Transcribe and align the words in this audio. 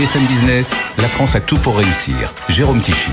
BFM 0.00 0.26
Business, 0.28 0.74
la 0.96 1.08
France 1.08 1.34
a 1.34 1.42
tout 1.42 1.58
pour 1.58 1.76
réussir. 1.76 2.32
Jérôme 2.48 2.80
Tichit. 2.80 3.10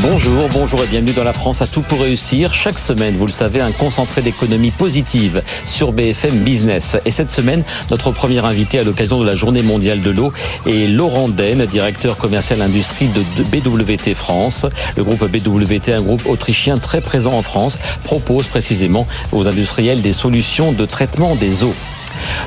Bonjour, 0.00 0.48
bonjour 0.48 0.82
et 0.82 0.86
bienvenue 0.86 1.12
dans 1.12 1.24
la 1.24 1.34
France 1.34 1.60
à 1.60 1.66
tout 1.66 1.82
pour 1.82 2.00
réussir. 2.00 2.54
Chaque 2.54 2.78
semaine, 2.78 3.18
vous 3.18 3.26
le 3.26 3.32
savez, 3.32 3.60
un 3.60 3.72
concentré 3.72 4.22
d'économie 4.22 4.70
positive 4.70 5.42
sur 5.66 5.92
BFM 5.92 6.38
Business. 6.38 6.96
Et 7.04 7.10
cette 7.10 7.30
semaine, 7.30 7.64
notre 7.90 8.12
premier 8.12 8.42
invité 8.42 8.78
à 8.78 8.84
l'occasion 8.84 9.20
de 9.20 9.26
la 9.26 9.34
journée 9.34 9.60
mondiale 9.62 10.00
de 10.00 10.08
l'eau 10.08 10.32
est 10.66 10.88
Laurent 10.88 11.28
Den, 11.28 11.66
directeur 11.66 12.16
commercial 12.16 12.62
industrie 12.62 13.08
de 13.08 13.42
BWT 13.42 14.14
France. 14.14 14.64
Le 14.96 15.04
groupe 15.04 15.22
BWT, 15.22 15.92
un 15.92 16.00
groupe 16.00 16.24
autrichien 16.24 16.78
très 16.78 17.02
présent 17.02 17.34
en 17.34 17.42
France, 17.42 17.78
propose 18.04 18.46
précisément 18.46 19.06
aux 19.32 19.46
industriels 19.46 20.00
des 20.00 20.14
solutions 20.14 20.72
de 20.72 20.86
traitement 20.86 21.34
des 21.34 21.62
eaux. 21.62 21.74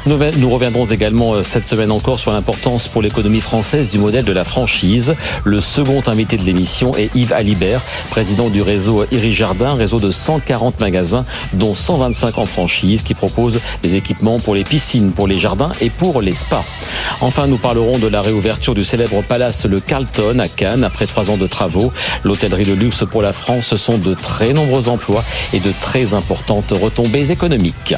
Nous 0.06 0.50
reviendrons 0.50 0.86
également 0.86 1.34
euh, 1.34 1.44
cette 1.44 1.68
semaine 1.68 1.92
encore 1.92 2.20
sur 2.20 2.32
l'importance 2.32 2.88
pour 2.88 3.02
l'économie 3.02 3.42
française 3.42 3.90
du 3.90 3.98
modèle 3.98 4.26
de 4.26 4.32
la 4.32 4.44
franchise. 4.44 5.16
Le 5.44 5.62
second 5.62 6.02
invité 6.08 6.38
de 6.38 6.44
l'émission 6.44 6.94
est 6.96 7.14
Yves 7.16 7.34
Alibert, 7.34 7.82
président 8.10 8.50
du 8.50 8.62
réseau 8.62 9.06
Iri 9.12 9.34
Jardin, 9.34 9.76
réseau 9.76 10.00
de 10.00 10.12
140 10.12 10.80
magasins, 10.80 11.26
dont 11.54 11.76
125 11.76 12.38
en 12.38 12.46
franchise, 12.46 13.02
qui 13.02 13.14
propose 13.14 13.60
des 13.84 13.96
équipements 13.96 14.40
pour 14.40 14.56
les 14.56 14.64
piscines, 14.64 15.12
pour 15.12 15.28
les 15.28 15.38
jardins 15.38 15.72
et 15.82 15.90
pour 15.90 16.22
les 16.22 16.34
spas. 16.34 16.66
Enfin, 17.22 17.48
nous 17.48 17.58
parlerons 17.58 18.00
de 18.00 18.08
la 18.08 18.22
réouverture 18.22 18.76
du 18.76 18.84
célèbre 18.84 19.22
palace 19.24 19.66
Le 19.66 19.80
Carlton 19.80 20.40
à 20.40 20.48
Cannes 20.48 20.84
après 20.84 21.06
trois 21.06 21.30
ans 21.30 21.38
de 21.38 21.48
travaux. 21.48 21.92
L'hôtellerie 22.24 22.64
de 22.64 22.74
luxe 22.74 23.04
pour 23.10 23.22
la 23.22 23.34
France, 23.34 23.66
ce 23.68 23.78
sont 23.78 23.98
de 23.98 24.14
très 24.14 24.54
nombreux 24.54 24.90
emplois 24.90 25.24
et 25.54 25.60
de 25.60 25.72
très 25.82 26.14
importantes 26.14 26.72
retombées 26.72 27.32
économiques. 27.32 27.96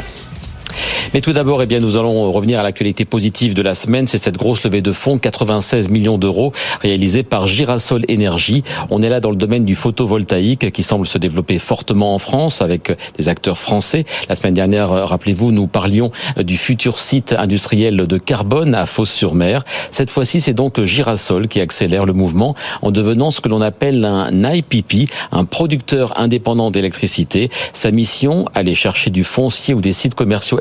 Mais 1.14 1.22
tout 1.22 1.34
d'abord, 1.34 1.62
eh 1.62 1.66
bien, 1.66 1.80
nous 1.80 1.98
allons 1.98 2.32
revenir 2.32 2.60
à 2.60 2.64
l'actualité 2.64 3.06
positive 3.06 3.54
de 3.54 3.62
la 3.62 3.76
semaine. 3.76 4.08
C'est 4.08 4.18
cette 4.18 4.38
grosse 4.38 4.64
levée 4.64 4.82
de 4.82 4.92
fonds, 4.92 5.18
96 5.18 5.90
millions 5.90 6.18
d'euros, 6.18 6.54
réalisée 6.82 7.24
par 7.24 7.46
Girasol 7.46 8.04
Énergie. 8.08 8.64
On 8.90 9.04
est 9.04 9.10
là 9.10 9.20
dans 9.20 9.30
le 9.30 9.36
domaine 9.36 9.66
du 9.66 9.76
photovoltaïque 9.76 10.72
qui 10.72 10.82
semble 10.82 11.06
se 11.06 11.18
développer 11.18 11.60
fortement 11.60 12.16
en 12.16 12.20
France 12.20 12.62
avec 12.62 12.92
des 13.18 13.30
acteurs 13.30 13.60
français. 13.60 14.06
La 14.30 14.36
semaine 14.36 14.56
dernière, 14.56 14.90
rappelez-vous, 14.90 15.52
nous 15.52 15.68
parlions 15.68 16.12
du 16.38 16.58
futur 16.58 16.98
site 16.98 17.36
industriel 17.38 17.96
de 17.96 18.18
carbone 18.18 18.74
à 18.74 18.86
Fos-sur-Mer. 18.86 19.64
Cette 19.92 20.10
fois-ci, 20.10 20.42
c'est 20.42 20.54
donc 20.54 20.82
Girasol 20.84 21.48
qui 21.48 21.62
accélère 21.62 22.06
le 22.06 22.14
mouvement 22.14 22.56
en 22.82 22.92
devenant 22.92 23.32
ce 23.32 23.42
que 23.42 23.50
l'on 23.50 23.62
appelle 23.62 24.04
un 24.06 24.54
IPP, 24.54 25.10
un 25.32 25.46
producteur 25.46 26.20
indépendant 26.20 26.72
d'électricité. 26.72 27.50
Sa 27.74 27.92
mission, 27.92 28.46
aller 28.56 28.76
chercher 28.76 29.10
du 29.10 29.24
foncier 29.24 29.74
ou 29.74 29.82
des 29.82 29.94
sites 29.94 30.16
commerciaux 30.16 30.58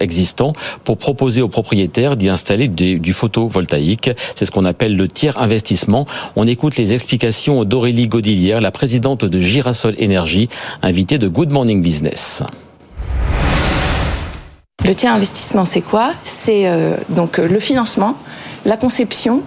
pour 0.85 0.97
proposer 0.97 1.43
aux 1.43 1.49
propriétaires 1.49 2.17
d'y 2.17 2.29
installer 2.29 2.69
du 2.69 3.13
photovoltaïque. 3.13 4.11
C'est 4.35 4.47
ce 4.47 4.51
qu'on 4.51 4.65
appelle 4.65 4.97
le 4.97 5.09
tiers 5.09 5.41
investissement. 5.41 6.07
On 6.37 6.47
écoute 6.47 6.77
les 6.77 6.93
explications 6.93 7.65
d'Aurélie 7.65 8.09
Godillière, 8.09 8.61
la 8.61 8.71
présidente 8.71 9.25
de 9.25 9.41
Girasol 9.41 9.95
Énergie, 9.99 10.49
invitée 10.83 11.19
de 11.19 11.29
Good 11.29 11.53
Morning 11.53 11.83
Business. 11.83 12.43
Le 14.85 14.95
tiers 14.95 15.15
investissement, 15.15 15.65
c'est 15.65 15.81
quoi? 15.81 16.13
C'est 16.25 16.67
euh, 16.67 16.97
donc 17.09 17.39
euh, 17.39 17.47
le 17.47 17.61
financement, 17.61 18.17
la 18.65 18.77
conception 18.77 19.43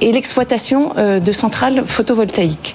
et 0.00 0.10
l'exploitation 0.10 0.94
euh, 0.96 1.20
de 1.20 1.32
centrales 1.32 1.82
photovoltaïques. 1.84 2.74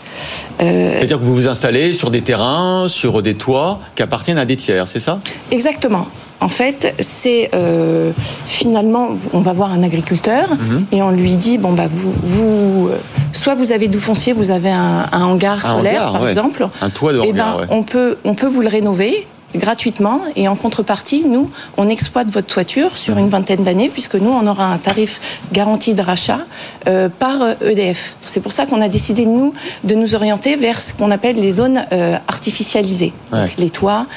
C'est-à-dire 0.59 1.17
que 1.19 1.23
vous 1.23 1.35
vous 1.35 1.47
installez 1.47 1.93
sur 1.93 2.11
des 2.11 2.21
terrains, 2.21 2.87
sur 2.87 3.23
des 3.23 3.33
toits 3.33 3.79
qui 3.95 4.03
appartiennent 4.03 4.37
à 4.37 4.45
des 4.45 4.55
tiers, 4.55 4.87
c'est 4.87 4.99
ça? 4.99 5.19
Exactement. 5.51 6.07
En 6.45 6.47
fait, 6.47 6.93
c'est 6.99 7.49
euh, 7.55 8.11
finalement, 8.45 9.09
on 9.33 9.39
va 9.39 9.51
voir 9.51 9.71
un 9.71 9.81
agriculteur 9.81 10.47
mhm. 10.51 10.85
et 10.91 11.01
on 11.01 11.09
lui 11.09 11.37
dit 11.37 11.57
bon 11.57 11.73
bah 11.73 11.87
vous, 11.89 12.13
vous, 12.21 12.89
soit 13.31 13.55
vous 13.55 13.71
avez 13.71 13.87
du 13.87 13.99
foncier, 13.99 14.31
vous 14.31 14.51
avez 14.51 14.69
un, 14.69 15.09
hangar 15.11 15.65
solaire 15.65 16.11
par 16.11 16.27
exemple, 16.27 16.67
un 16.83 16.89
toit 16.91 17.13
de 17.13 17.21
eh 17.23 17.29
hangar. 17.31 17.57
ben, 17.57 17.67
on 17.71 17.81
peut 17.81 18.19
on 18.23 18.35
peut 18.35 18.45
vous 18.45 18.61
le 18.61 18.67
rénover 18.67 19.25
gratuitement 19.53 20.21
et 20.35 20.47
en 20.47 20.55
contrepartie, 20.55 21.25
nous, 21.27 21.49
on 21.77 21.89
exploite 21.89 22.29
votre 22.29 22.47
toiture 22.47 22.97
sur 22.97 23.17
une 23.17 23.29
vingtaine 23.29 23.63
d'années 23.63 23.89
puisque 23.89 24.15
nous, 24.15 24.31
on 24.31 24.47
aura 24.47 24.71
un 24.71 24.77
tarif 24.77 25.21
garanti 25.51 25.93
de 25.93 26.01
rachat 26.01 26.39
euh, 26.87 27.09
par 27.09 27.41
EDF. 27.61 28.15
C'est 28.25 28.41
pour 28.41 28.51
ça 28.51 28.65
qu'on 28.65 28.81
a 28.81 28.89
décidé, 28.89 29.25
nous, 29.25 29.53
de 29.83 29.95
nous 29.95 30.15
orienter 30.15 30.55
vers 30.55 30.81
ce 30.81 30.93
qu'on 30.93 31.11
appelle 31.11 31.37
les 31.37 31.51
zones 31.51 31.85
euh, 31.91 32.17
artificialisées. 32.27 33.13
les 33.57 33.69
toits, 33.69 34.07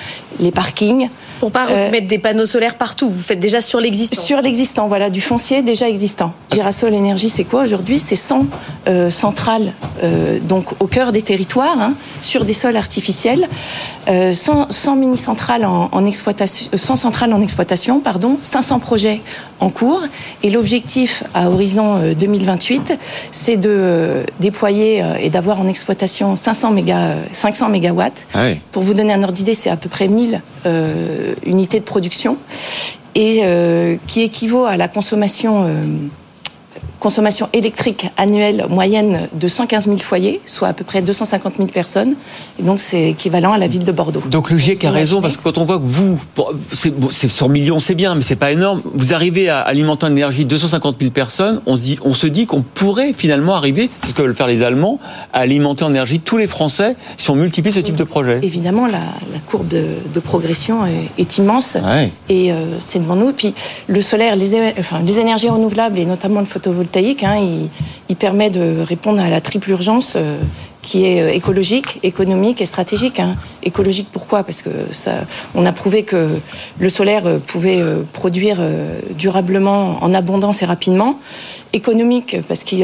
les 0.40 0.50
parkings. 0.50 1.08
Pour 1.40 1.52
pas 1.52 1.68
euh, 1.70 1.90
mettre 1.90 2.08
des 2.08 2.18
panneaux 2.18 2.46
solaires 2.46 2.74
partout, 2.74 3.08
vous 3.08 3.22
faites 3.22 3.38
déjà 3.38 3.60
sur 3.60 3.80
l'existant. 3.80 4.20
Sur 4.20 4.42
l'existant, 4.42 4.88
voilà, 4.88 5.08
du 5.08 5.20
foncier 5.20 5.62
déjà 5.62 5.88
existant. 5.88 6.32
Girasol 6.52 6.94
Énergie, 6.94 7.28
c'est 7.28 7.44
quoi 7.44 7.62
aujourd'hui? 7.62 8.00
C'est 8.00 8.16
100 8.16 8.46
euh, 8.88 9.10
centrales, 9.10 9.72
euh, 10.02 10.40
donc 10.40 10.72
au 10.80 10.86
cœur 10.86 11.12
des 11.12 11.22
territoires, 11.22 11.80
hein, 11.80 11.94
sur 12.22 12.44
des 12.44 12.54
sols 12.54 12.76
artificiels, 12.76 13.48
100, 14.08 14.70
100 14.70 14.96
mini-centrales 15.18 15.64
en, 15.64 15.88
en, 15.92 16.06
exploitation, 16.06 16.70
100 16.72 16.96
centrales 16.96 17.32
en 17.32 17.40
exploitation, 17.40 18.00
pardon, 18.00 18.38
500 18.40 18.78
projets 18.78 19.20
en 19.60 19.70
cours. 19.70 20.02
Et 20.42 20.50
l'objectif 20.50 21.24
à 21.34 21.50
horizon 21.50 22.14
2028, 22.18 22.98
c'est 23.30 23.56
de 23.56 24.24
déployer 24.40 25.02
et 25.20 25.30
d'avoir 25.30 25.60
en 25.60 25.66
exploitation 25.66 26.36
500 26.36 26.70
méga, 26.70 27.14
500 27.32 27.68
mégawatts. 27.68 28.26
Ah 28.34 28.48
Pour 28.72 28.82
vous 28.82 28.94
donner 28.94 29.12
un 29.12 29.22
ordre 29.22 29.34
d'idée, 29.34 29.54
c'est 29.54 29.70
à 29.70 29.76
peu 29.76 29.88
près 29.88 30.08
1000 30.08 30.40
euh, 30.66 31.34
unités 31.46 31.78
de 31.78 31.84
production 31.84 32.36
et 33.14 33.40
euh, 33.42 33.96
qui 34.06 34.22
équivaut 34.22 34.64
à 34.64 34.76
la 34.76 34.88
consommation 34.88 35.64
euh, 35.64 35.84
consommation 36.98 37.48
électrique 37.52 38.08
annuelle 38.16 38.66
moyenne 38.68 39.28
de 39.32 39.48
115 39.48 39.84
000 39.84 39.98
foyers, 39.98 40.40
soit 40.46 40.68
à 40.68 40.72
peu 40.72 40.84
près 40.84 41.02
250 41.02 41.56
000 41.56 41.68
personnes. 41.68 42.14
Et 42.58 42.62
donc, 42.62 42.80
c'est 42.80 43.10
équivalent 43.10 43.52
à 43.52 43.58
la 43.58 43.68
ville 43.68 43.84
de 43.84 43.92
Bordeaux. 43.92 44.22
Donc, 44.30 44.50
le 44.50 44.56
GIEC 44.56 44.84
a 44.84 44.90
raison, 44.90 45.20
parce 45.20 45.36
que 45.36 45.42
quand 45.42 45.58
on 45.58 45.64
voit 45.64 45.78
que 45.78 45.84
vous, 45.84 46.18
c'est 46.72 47.28
100 47.28 47.48
millions, 47.48 47.78
c'est 47.78 47.94
bien, 47.94 48.14
mais 48.14 48.22
c'est 48.22 48.36
pas 48.36 48.52
énorme. 48.52 48.82
Vous 48.94 49.14
arrivez 49.14 49.48
à 49.48 49.60
alimenter 49.60 50.06
en 50.06 50.10
énergie 50.10 50.44
250 50.44 50.96
000 50.98 51.10
personnes. 51.10 51.60
On 51.66 51.76
se 51.76 51.82
dit, 51.82 51.98
on 52.02 52.12
se 52.12 52.26
dit 52.26 52.46
qu'on 52.46 52.62
pourrait 52.62 53.12
finalement 53.12 53.54
arriver, 53.54 53.90
c'est 54.00 54.08
ce 54.08 54.14
que 54.14 54.22
veulent 54.22 54.34
faire 54.34 54.46
les 54.46 54.62
Allemands, 54.62 54.98
à 55.32 55.40
alimenter 55.40 55.84
en 55.84 55.90
énergie 55.90 56.20
tous 56.20 56.36
les 56.36 56.46
Français 56.46 56.96
si 57.16 57.30
on 57.30 57.36
multiplie 57.36 57.72
ce 57.72 57.80
type 57.80 57.96
de 57.96 58.04
projet. 58.04 58.40
Évidemment, 58.42 58.86
la, 58.86 58.98
courbe 59.46 59.68
de, 59.68 60.20
progression 60.20 60.80
est, 61.18 61.38
immense. 61.38 61.78
Et 62.28 62.52
euh, 62.52 62.56
c'est 62.80 62.98
devant 62.98 63.16
nous. 63.16 63.30
Et 63.30 63.34
puis, 63.34 63.54
le 63.86 64.00
solaire, 64.00 64.34
les, 64.34 64.72
enfin, 64.78 65.00
les 65.06 65.20
énergies 65.20 65.48
renouvelables 65.48 65.98
et 65.98 66.04
notamment 66.04 66.40
le 66.40 66.46
photovoltaïque, 66.46 66.87
Hein, 66.96 67.68
il, 68.08 68.16
permet 68.16 68.50
de 68.50 68.80
répondre 68.82 69.20
à 69.20 69.28
la 69.28 69.40
triple 69.40 69.70
urgence 69.70 70.14
euh, 70.16 70.38
qui 70.82 71.04
est 71.04 71.22
euh, 71.22 71.32
écologique, 71.32 72.00
économique 72.02 72.60
et 72.60 72.66
stratégique. 72.66 73.20
Hein. 73.20 73.36
Écologique 73.62 74.08
pourquoi? 74.10 74.42
Parce 74.42 74.62
que 74.62 74.70
ça, 74.92 75.12
on 75.54 75.66
a 75.66 75.72
prouvé 75.72 76.02
que 76.02 76.40
le 76.78 76.88
solaire 76.88 77.26
euh, 77.26 77.38
pouvait 77.38 77.82
produire 78.12 78.58
durablement, 79.16 79.98
en 80.02 80.14
abondance 80.14 80.62
et 80.62 80.66
rapidement. 80.66 81.18
Économique 81.74 82.38
parce 82.48 82.64
que 82.64 82.76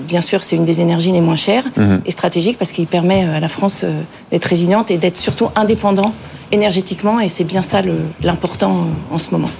bien 0.00 0.20
sûr 0.20 0.42
c'est 0.42 0.56
une 0.56 0.64
des 0.64 0.80
énergies 0.80 1.12
les 1.12 1.20
moins 1.20 1.36
chères 1.36 1.62
mhm. 1.76 2.02
et 2.04 2.10
stratégique 2.10 2.58
parce 2.58 2.72
qu'il 2.72 2.88
permet 2.88 3.22
à 3.22 3.38
la 3.38 3.48
France 3.48 3.84
d'être 4.32 4.46
résiliente 4.46 4.90
et 4.90 4.96
d'être 4.96 5.16
surtout 5.16 5.48
indépendant 5.54 6.12
énergétiquement 6.50 7.20
et 7.20 7.28
c'est 7.28 7.44
bien 7.44 7.62
ça 7.62 7.82
l'important 8.22 8.88
en 9.12 9.18
ce 9.18 9.30
moment. 9.30 9.50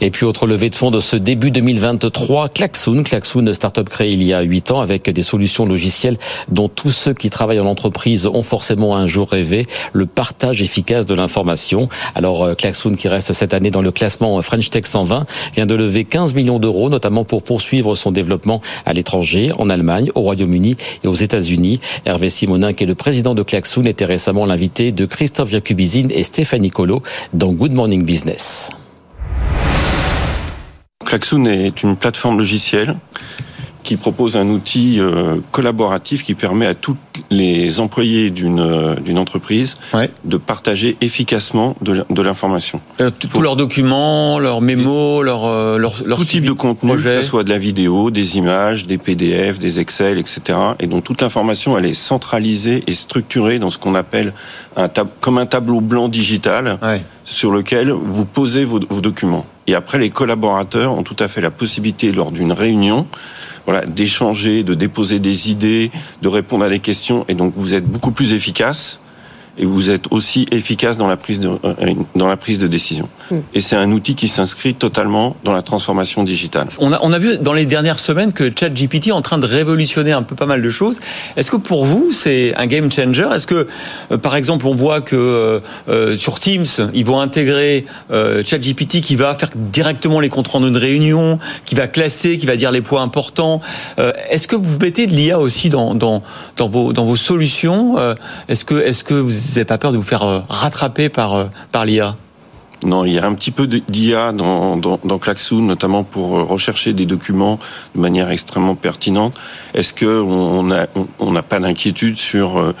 Et 0.00 0.10
puis 0.10 0.24
autre 0.24 0.46
levée 0.46 0.70
de 0.70 0.74
fonds 0.74 0.90
de 0.90 1.00
ce 1.00 1.16
début 1.16 1.50
2023, 1.50 2.48
Klaxoon, 2.48 3.02
Klaxoon, 3.02 3.52
start-up 3.54 3.88
créée 3.88 4.12
il 4.12 4.22
y 4.22 4.32
a 4.32 4.40
8 4.40 4.70
ans 4.70 4.80
avec 4.80 5.08
des 5.10 5.22
solutions 5.22 5.66
logicielles 5.66 6.18
dont 6.50 6.68
tous 6.68 6.90
ceux 6.90 7.14
qui 7.14 7.30
travaillent 7.30 7.60
en 7.60 7.66
entreprise 7.66 8.26
ont 8.26 8.42
forcément 8.42 8.96
un 8.96 9.06
jour 9.06 9.28
rêvé, 9.28 9.66
le 9.92 10.06
partage 10.06 10.62
efficace 10.62 11.06
de 11.06 11.14
l'information. 11.14 11.88
Alors 12.14 12.44
euh, 12.44 12.54
Klaxoon 12.54 12.94
qui 12.94 13.08
reste 13.08 13.32
cette 13.32 13.54
année 13.54 13.70
dans 13.70 13.82
le 13.82 13.90
classement 13.90 14.40
French 14.42 14.70
Tech 14.70 14.86
120 14.86 15.26
vient 15.54 15.66
de 15.66 15.74
lever 15.74 16.04
15 16.04 16.34
millions 16.34 16.58
d'euros 16.58 16.88
notamment 16.88 17.24
pour 17.24 17.42
poursuivre 17.42 17.94
son 17.94 18.12
développement 18.12 18.60
à 18.86 18.92
l'étranger, 18.92 19.52
en 19.58 19.70
Allemagne, 19.70 20.10
au 20.14 20.20
Royaume-Uni 20.20 20.76
et 21.04 21.08
aux 21.08 21.14
États-Unis. 21.14 21.80
Hervé 22.04 22.30
Simonin 22.30 22.72
qui 22.72 22.84
est 22.84 22.86
le 22.86 22.94
président 22.94 23.34
de 23.34 23.42
Klaxoon 23.42 23.84
était 23.84 24.04
récemment 24.04 24.46
l'invité 24.46 24.92
de 24.92 25.06
Christophe 25.06 25.50
Jacubizine 25.50 26.10
et 26.10 26.24
Stéphanie 26.24 26.70
Colo 26.70 27.02
dans 27.32 27.52
Good 27.52 27.72
Morning 27.72 28.04
Business. 28.04 28.70
Klaxoon 31.08 31.46
est 31.46 31.82
une 31.82 31.96
plateforme 31.96 32.36
logicielle 32.36 32.94
qui 33.88 33.96
propose 33.96 34.36
un 34.36 34.48
outil 34.48 35.00
euh, 35.00 35.36
collaboratif 35.50 36.22
qui 36.22 36.34
permet 36.34 36.66
à 36.66 36.74
tous 36.74 36.98
les 37.30 37.80
employés 37.80 38.28
d'une 38.28 38.60
euh, 38.60 38.96
d'une 38.96 39.18
entreprise 39.18 39.76
de 40.26 40.36
partager 40.36 40.98
efficacement 41.00 41.74
de, 41.80 42.22
l'information. 42.22 42.82
Euh, 43.00 43.10
tous 43.10 43.40
leurs 43.40 43.56
documents, 43.56 44.38
leurs 44.38 44.60
mémos, 44.60 45.24
leurs 45.24 45.78
leur, 45.78 45.94
leur, 46.04 46.18
tout 46.18 46.26
type 46.26 46.44
de 46.44 46.52
contenu, 46.52 46.96
que 46.96 47.00
ce 47.00 47.22
soit 47.22 47.44
de 47.44 47.48
la 47.48 47.56
vidéo, 47.56 48.10
des 48.10 48.36
images, 48.36 48.86
des 48.86 48.98
PDF, 48.98 49.58
des 49.58 49.80
Excel, 49.80 50.18
etc. 50.18 50.58
Et 50.80 50.86
donc 50.86 51.04
toute 51.04 51.22
l'information, 51.22 51.78
elle 51.78 51.86
est 51.86 51.94
centralisée 51.94 52.84
et 52.86 52.94
structurée 52.94 53.58
dans 53.58 53.70
ce 53.70 53.78
qu'on 53.78 53.94
appelle 53.94 54.34
un 54.76 54.88
comme 55.20 55.38
un 55.38 55.46
tableau 55.46 55.80
blanc 55.80 56.08
digital 56.08 56.78
sur 57.24 57.50
lequel 57.50 57.90
vous 57.90 58.26
posez 58.26 58.66
vos, 58.66 58.80
vos 58.90 59.00
documents. 59.00 59.46
Et 59.66 59.74
après, 59.74 59.98
les 59.98 60.08
collaborateurs 60.08 60.92
ont 60.92 61.02
tout 61.02 61.16
à 61.18 61.28
fait 61.28 61.42
la 61.42 61.50
possibilité, 61.50 62.10
lors 62.10 62.32
d'une 62.32 62.52
réunion, 62.52 63.06
voilà, 63.68 63.84
d'échanger, 63.84 64.62
de 64.62 64.72
déposer 64.72 65.18
des 65.18 65.50
idées, 65.50 65.90
de 66.22 66.28
répondre 66.28 66.64
à 66.64 66.70
des 66.70 66.78
questions, 66.78 67.26
et 67.28 67.34
donc 67.34 67.52
vous 67.54 67.74
êtes 67.74 67.84
beaucoup 67.84 68.12
plus 68.12 68.32
efficace 68.32 68.98
et 69.58 69.66
vous 69.66 69.90
êtes 69.90 70.06
aussi 70.10 70.46
efficace 70.50 70.96
dans 70.96 71.06
la 71.06 71.18
prise 71.18 71.38
de, 71.38 71.50
euh, 71.62 71.94
dans 72.14 72.28
la 72.28 72.38
prise 72.38 72.58
de 72.58 72.66
décision. 72.66 73.10
Et 73.54 73.60
c'est 73.60 73.76
un 73.76 73.90
outil 73.92 74.14
qui 74.14 74.28
s'inscrit 74.28 74.74
totalement 74.74 75.36
dans 75.44 75.52
la 75.52 75.62
transformation 75.62 76.24
digitale. 76.24 76.68
On 76.80 76.92
a, 76.92 77.18
vu 77.18 77.38
dans 77.38 77.52
les 77.52 77.66
dernières 77.66 77.98
semaines 77.98 78.32
que 78.32 78.50
ChatGPT 78.54 79.08
est 79.08 79.12
en 79.12 79.22
train 79.22 79.38
de 79.38 79.46
révolutionner 79.46 80.12
un 80.12 80.22
peu 80.22 80.34
pas 80.34 80.46
mal 80.46 80.62
de 80.62 80.70
choses. 80.70 81.00
Est-ce 81.36 81.50
que 81.50 81.56
pour 81.56 81.84
vous, 81.84 82.12
c'est 82.12 82.54
un 82.56 82.66
game 82.66 82.90
changer? 82.90 83.28
Est-ce 83.32 83.46
que, 83.46 83.66
euh, 84.12 84.18
par 84.18 84.36
exemple, 84.36 84.66
on 84.66 84.74
voit 84.74 85.00
que 85.00 85.60
euh, 85.88 86.18
sur 86.18 86.38
Teams, 86.38 86.66
ils 86.94 87.04
vont 87.04 87.20
intégrer 87.20 87.86
ChatGPT 88.10 89.00
qui 89.00 89.16
va 89.16 89.34
faire 89.34 89.50
directement 89.54 90.20
les 90.20 90.28
comptes 90.28 90.48
rendus 90.48 90.70
de 90.70 90.78
réunion, 90.78 91.38
qui 91.64 91.74
va 91.74 91.88
classer, 91.88 92.38
qui 92.38 92.46
va 92.46 92.56
dire 92.56 92.70
les 92.70 92.82
points 92.82 93.02
importants. 93.02 93.60
est-ce 94.30 94.46
que 94.46 94.56
vous 94.56 94.78
mettez 94.78 95.06
de 95.06 95.12
l'IA 95.12 95.38
aussi 95.38 95.68
dans, 95.68 96.22
vos, 96.58 97.16
solutions? 97.16 97.96
Est-ce 98.48 98.64
que, 99.04 99.14
vous 99.14 99.30
n'avez 99.30 99.64
pas 99.64 99.78
peur 99.78 99.92
de 99.92 99.96
vous 99.96 100.02
faire 100.02 100.22
euh, 100.22 100.40
rattraper 100.48 101.10
euh, 101.18 101.44
par 101.70 101.84
l'IA 101.84 102.16
non, 102.84 103.04
il 103.04 103.14
y 103.14 103.18
a 103.18 103.26
un 103.26 103.34
petit 103.34 103.50
peu 103.50 103.66
d'IA 103.66 104.32
dans, 104.32 104.76
dans, 104.76 105.00
dans 105.02 105.18
notamment 105.52 106.04
pour 106.04 106.38
euh, 106.38 106.42
rechercher 106.42 106.92
des 106.92 107.06
documents 107.06 107.58
de 107.94 108.00
manière 108.00 108.30
extrêmement 108.30 108.76
pertinente. 108.76 109.34
Est-ce 109.74 109.92
qu'on 109.92 110.62
n'a 110.62 110.86
on, 111.18 111.32
pas 111.42 111.58
d'inquiétude 111.58 112.16
sur 112.16 112.74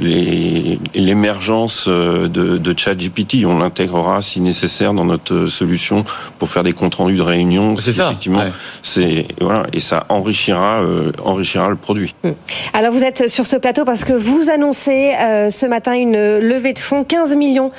l'émergence 0.00 1.86
euh, 1.88 2.28
de, 2.28 2.56
de 2.56 2.78
ChatGPT. 2.78 3.44
On 3.44 3.58
l'intégrera 3.58 4.22
si 4.22 4.40
nécessaire 4.40 4.94
dans 4.94 5.04
notre 5.04 5.46
solution 5.46 6.04
pour 6.38 6.48
faire 6.48 6.62
des 6.62 6.72
comptes 6.72 6.96
rendus 6.96 7.16
de 7.16 7.22
réunion. 7.22 7.76
C'est 7.76 7.92
ça. 7.92 8.06
Effectivement, 8.08 8.44
c'est 8.82 9.26
voilà 9.40 9.66
et 9.72 9.80
ça 9.80 10.06
enrichira 10.08 10.82
euh, 10.82 11.12
enrichira 11.24 11.68
le 11.68 11.76
produit. 11.76 12.14
Hmm. 12.22 12.30
Alors 12.72 12.92
vous 12.92 13.02
êtes 13.02 13.28
sur 13.28 13.46
ce 13.46 13.56
plateau 13.56 13.84
parce 13.84 14.04
que 14.04 14.12
vous 14.12 14.50
annoncez 14.50 15.14
euh, 15.20 15.50
ce 15.50 15.66
matin 15.66 15.94
une 15.94 16.38
levée 16.38 16.72
de 16.72 16.78
fonds, 16.78 17.04
15 17.04 17.34
millions 17.34 17.70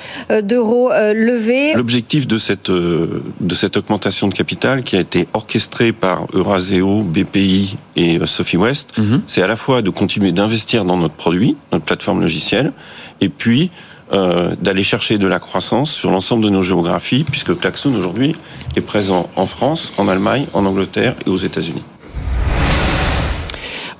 d'euros 0.44 0.89
levés. 0.92 1.74
L'objectif 1.74 2.27
de 2.27 2.38
cette 2.38 2.69
de 2.69 3.56
cette 3.56 3.77
augmentation 3.77 4.27
de 4.27 4.33
capital 4.33 4.83
qui 4.83 4.95
a 4.95 5.00
été 5.00 5.27
orchestrée 5.33 5.92
par 5.92 6.27
Euraseo, 6.33 7.01
BPI 7.04 7.77
et 8.00 8.19
Sophie 8.25 8.57
West, 8.57 8.98
mhm. 8.98 9.22
c'est 9.28 9.42
à 9.42 9.48
la 9.48 9.57
fois 9.57 9.81
de 9.81 9.90
continuer 9.90 10.31
d'investir 10.31 10.86
dans 10.86 10.98
notre 10.98 11.16
produit, 11.16 11.57
notre 11.74 11.84
plateforme 11.84 12.22
logicielle, 12.22 12.72
et 13.19 13.30
puis 13.30 13.72
euh, 14.13 14.56
d'aller 14.62 14.84
chercher 14.84 15.18
de 15.18 15.28
la 15.28 15.40
croissance 15.40 15.92
sur 15.92 16.10
l'ensemble 16.10 16.44
de 16.44 16.50
nos 16.50 16.63
géographies, 16.63 17.24
puisque 17.24 17.56
Klaxon 17.57 17.94
aujourd'hui 17.94 18.36
est 18.75 18.81
présent 18.81 19.30
en 19.36 19.46
France, 19.46 19.92
en 19.98 20.07
Allemagne, 20.07 20.48
en 20.54 20.66
Angleterre 20.66 21.16
et 21.28 21.30
aux 21.30 21.38
États-Unis. 21.38 21.84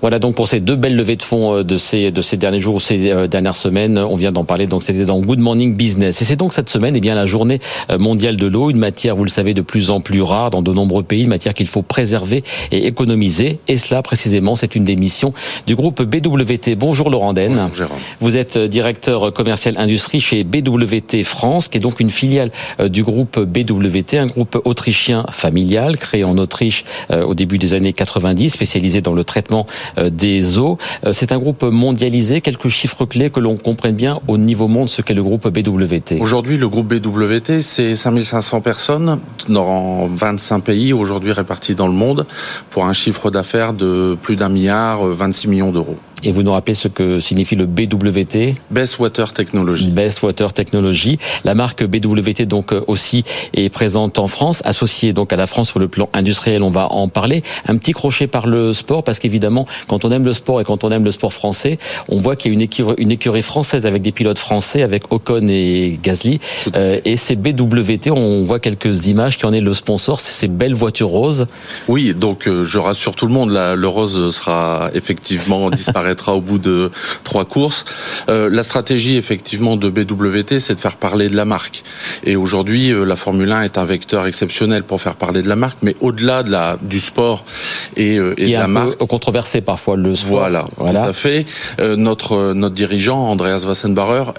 Voilà 0.02 0.20
donc 0.20 0.36
pour 0.36 0.48
ces 0.48 0.62
deux 0.62 0.78
belles 0.78 0.96
levées 0.96 1.18
de 1.18 1.24
fonds 1.24 1.58
euh, 1.58 1.64
de 1.64 1.76
ces 1.76 2.12
de 2.12 2.22
ces 2.22 2.38
derniers 2.38 2.62
jours, 2.62 2.82
ces 2.82 3.12
euh, 3.12 3.28
dernières 3.28 3.58
semaines. 3.58 3.98
On 3.98 4.16
vient 4.16 4.32
d'en 4.32 4.46
parler. 4.46 4.66
Donc 4.66 4.84
c'était 4.84 5.04
dans 5.04 5.20
Good 5.20 5.40
Morning 5.40 5.76
Business. 5.76 6.22
Et 6.22 6.26
c'est 6.26 6.38
donc 6.38 6.54
cette 6.54 6.70
semaine, 6.70 6.96
eh 6.96 7.02
bien 7.02 7.16
la 7.16 7.26
journée 7.26 7.60
euh, 7.92 7.98
mondiale 7.98 8.38
de 8.38 8.48
l'eau, 8.48 8.70
une 8.70 8.78
matière, 8.78 9.18
vous 9.18 9.26
le 9.26 9.30
savez, 9.30 9.54
de 9.54 9.62
plus 9.62 9.90
en 9.90 10.00
plus 10.00 10.22
rare 10.22 10.52
dans 10.52 10.62
de 10.62 10.72
nombreux 10.72 11.04
pays, 11.04 11.24
une 11.24 11.30
matière 11.30 11.54
qu'il 11.54 11.68
faut 11.68 11.82
préserver 11.82 12.46
et 12.72 12.88
économiser. 12.88 13.60
Et 13.68 13.78
cela 13.78 14.02
précisément, 14.02 14.56
c'est 14.56 14.74
une 14.76 14.86
des 14.86 14.96
missions 14.96 15.34
du 15.68 15.76
groupe 15.76 16.02
BWT. 16.02 16.76
Bonjour 16.78 17.10
Laurent 17.10 17.34
Den. 17.34 17.68
Bonjour, 17.70 17.90
vous 18.22 18.38
êtes 18.38 18.58
directeur 18.58 19.34
commercial 19.34 19.76
industrie 19.78 20.22
chez 20.22 20.46
BWT 20.46 21.26
France, 21.26 21.68
qui 21.68 21.78
est 21.78 21.82
donc 21.82 22.00
une 22.00 22.10
filiale 22.10 22.52
du 22.86 23.04
groupe 23.04 23.38
BWT, 23.38 24.14
un 24.18 24.28
groupe 24.28 24.62
autrichien 24.64 25.26
familial 25.30 25.98
créé 25.98 26.24
en 26.24 26.38
Autriche 26.38 26.86
au 27.12 27.34
début 27.34 27.58
des 27.58 27.74
années 27.74 27.94
90, 27.94 28.52
spécialisé 28.52 29.02
dans 29.02 29.14
le 29.14 29.24
traitement 29.24 29.68
des 29.98 30.58
eaux. 30.58 30.78
Euh, 31.06 31.14
c'est 31.14 31.32
un 31.32 31.38
groupe 31.38 31.64
mondialisé. 31.64 32.42
Quelques 32.42 32.70
chiffres 32.70 33.06
clés 33.06 33.30
que 33.30 33.40
l'on 33.40 33.58
comprenne 33.58 33.96
bien 33.96 34.20
au 34.28 34.38
niveau 34.38 34.68
monde 34.68 34.90
ce 34.90 35.02
qu'est 35.02 35.14
le 35.14 35.24
groupe 35.24 35.48
BWT. 35.48 36.20
Aujourd'hui, 36.20 36.58
le 36.58 36.68
groupe 36.68 36.88
BWT, 36.94 37.62
c'est 37.62 37.96
5500 37.96 38.62
personnes 38.62 39.20
dans 39.48 40.08
25 40.08 40.60
pays 40.62 40.94
aujourd'hui 40.94 41.32
répartis 41.32 41.76
dans 41.76 41.88
le 41.88 41.94
monde 41.94 42.26
pour 42.70 42.86
un 42.86 42.94
chiffre 42.94 43.32
d'affaires 43.32 43.74
de 43.74 44.18
plus 44.22 44.36
d'un 44.36 44.50
milliard, 44.50 45.06
26 45.06 45.48
millions 45.48 45.72
d'euros. 45.72 45.98
Et 46.24 46.32
vous 46.32 46.44
nous 46.44 46.52
rappelez 46.52 46.74
ce 46.74 46.88
que 46.88 47.20
signifie 47.20 47.56
le 47.56 47.66
BWT 47.66 48.56
Best 48.72 49.00
Water 49.00 49.32
Technology. 49.32 49.90
Best 49.90 50.22
Water 50.22 50.52
Technology. 50.52 51.18
La 51.46 51.54
marque 51.54 51.84
BWT 51.84 52.46
donc 52.46 52.74
euh, 52.74 52.84
aussi 52.88 53.24
est 53.54 53.70
présente 53.70 54.20
en 54.20 54.28
France, 54.28 54.62
associée 54.66 55.14
donc 55.14 55.32
à 55.32 55.38
la 55.38 55.48
France 55.48 55.70
sur 55.70 55.80
le 55.80 55.88
plan 55.88 56.10
industriel. 56.14 56.64
On 56.64 56.70
va 56.70 56.92
en 56.92 57.08
parler. 57.08 57.44
Un 57.68 57.78
petit 57.78 57.94
crochet 57.94 58.28
par 58.28 58.48
le 58.48 58.74
sport 58.74 59.04
parce 59.04 59.20
qu'évidemment, 59.20 59.66
quand 59.88 60.04
on 60.04 60.12
aime 60.12 60.26
le 60.26 60.34
sport 60.34 60.60
et 60.60 60.64
quand 60.64 60.84
on 60.84 60.92
aime 60.92 61.06
le 61.06 61.12
sport 61.12 61.34
français, 61.34 61.80
on 62.10 62.18
voit 62.18 62.36
qu'il 62.36 62.52
y 62.52 62.54
a 62.54 62.56
une 62.56 62.62
écurie, 62.62 62.96
une 62.98 63.12
écurie 63.12 63.44
française 63.44 63.86
avec 63.86 64.02
des 64.02 64.12
pilotes 64.12 64.40
français, 64.40 64.84
avec 64.84 65.12
Ocon 65.14 65.48
et 65.48 66.00
Gasly. 66.02 66.40
Euh, 66.76 67.00
et 67.06 67.18
c'est 67.18 67.36
BWT. 67.36 68.12
On 68.12 68.44
voit 68.44 68.60
quelques 68.60 69.08
images 69.08 69.38
qui 69.38 69.46
en 69.46 69.54
est 69.54 69.62
le 69.62 69.74
sponsor. 69.74 70.20
C'est 70.20 70.34
ces 70.34 70.48
belles 70.48 70.74
voitures 70.74 71.10
roses. 71.10 71.48
Oui, 71.88 72.14
donc 72.14 72.48
euh, 72.48 72.66
je 72.66 72.78
rassure 72.78 73.16
tout 73.16 73.26
le 73.26 73.34
monde. 73.34 73.52
Là, 73.52 73.76
le 73.76 73.88
rose 73.88 74.36
sera 74.36 74.90
effectivement 74.94 75.70
au 76.36 76.42
bout 76.42 76.58
de 76.58 76.92
trois 77.24 77.46
courses. 77.46 77.86
Euh, 78.30 78.50
la 78.52 78.64
stratégie 78.64 79.18
effectivement 79.18 79.76
de 79.76 79.90
BWT, 79.90 80.60
c'est 80.60 80.76
de 80.76 80.80
faire 80.80 80.98
parler 80.98 81.30
de 81.30 81.36
la 81.36 81.46
marque. 81.46 81.84
Et 82.24 82.36
aujourd'hui, 82.36 82.92
euh, 82.92 83.06
la 83.06 83.16
Formule 83.16 83.52
1 83.52 83.64
est 83.64 83.78
un 83.78 83.86
vecteur 83.86 84.26
exceptionnel 84.26 84.84
pour 84.84 85.02
faire 85.02 85.16
parler 85.16 85.42
de 85.42 85.50
la 85.50 85.56
marque, 85.56 85.78
mais 85.82 85.96
au-delà 86.02 86.44
de 86.44 86.52
la 86.52 86.78
du 86.82 87.00
sport 87.00 87.46
et, 88.00 88.18
euh, 88.18 88.34
la 88.38 88.68
marque, 88.68 88.98
controversé 88.98 89.62
parfois 89.62 89.96
le 89.96 90.16
sport. 90.16 90.40
Voilà, 90.40 90.68
voilà. 90.78 91.04
tout 91.04 91.10
à 91.10 91.14
fait. 91.14 91.46
notre 91.98 92.54
notre 92.54 92.76
dirigeant 92.76 93.30
Andreas 93.30 93.66
Wassenbacher 93.66 94.32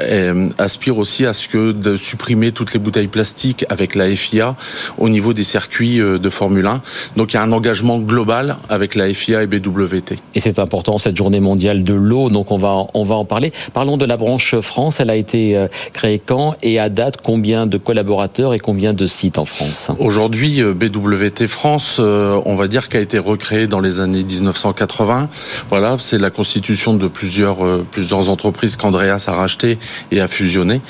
aspire 0.58 0.98
aussi 0.98 1.26
à 1.26 1.32
ce 1.32 1.48
que 1.48 1.72
de 1.72 1.96
supprimer 1.96 2.52
toutes 2.52 2.72
les 2.72 2.80
bouteilles 2.80 3.06
plastiques 3.06 3.64
avec 3.68 3.94
la 3.94 4.14
FIA 4.14 4.56
au 4.98 5.08
niveau 5.08 5.32
des 5.32 5.42
circuits 5.42 5.98
de 5.98 6.30
Formule 6.30 6.66
1. 6.66 6.82
Donc 7.16 7.32
il 7.32 7.36
y 7.36 7.38
a 7.38 7.42
un 7.42 7.52
engagement 7.52 7.98
global 7.98 8.56
avec 8.68 8.94
la 8.94 9.12
FIA 9.12 9.42
et 9.42 9.46
BWT. 9.46 10.18
Et 10.34 10.40
c'est 10.40 10.58
important 10.58 10.98
cette 10.98 11.16
journée 11.16 11.40
mondiale 11.40 11.84
de 11.84 11.94
l'eau, 11.94 12.30
donc 12.30 12.50
on 12.50 12.56
va, 12.56 12.86
on 12.94 13.04
va 13.04 13.14
en 13.14 13.24
parler. 13.24 13.52
Parlons 13.72 13.96
de 13.96 14.04
la 14.04 14.16
branche 14.16 14.54
France, 14.60 15.00
elle 15.00 15.10
a 15.10 15.16
été 15.16 15.56
euh, 15.56 15.68
créée 15.92 16.18
quand 16.24 16.54
et 16.62 16.78
à 16.78 16.88
date 16.88 17.18
combien 17.22 17.66
de 17.66 17.78
collaborateurs 17.78 18.54
et 18.54 18.58
combien 18.58 18.92
de 18.92 19.06
sites 19.06 19.38
en 19.38 19.44
France? 19.44 19.90
Aujourd'hui, 19.98 20.62
euh, 20.62 20.74
BWT 20.74 21.46
France, 21.46 21.96
euh, 21.98 22.40
on 22.46 22.54
va 22.54 22.68
dire 22.68 22.88
qu'a 22.88 23.00
été 23.00 23.18
recréée 23.18 23.49
dans 23.68 23.80
les 23.80 24.00
années 24.00 24.24
1980. 24.24 25.28
Voilà, 25.68 25.96
c'est 25.98 26.18
la 26.18 26.30
constitution 26.30 26.94
de 26.94 27.08
plusieurs, 27.08 27.84
plusieurs 27.90 28.28
entreprises 28.28 28.76
qu'Andreas 28.76 29.24
a 29.26 29.32
rachetées 29.32 29.78
et 30.10 30.20
a 30.20 30.28
fusionnées. 30.28 30.80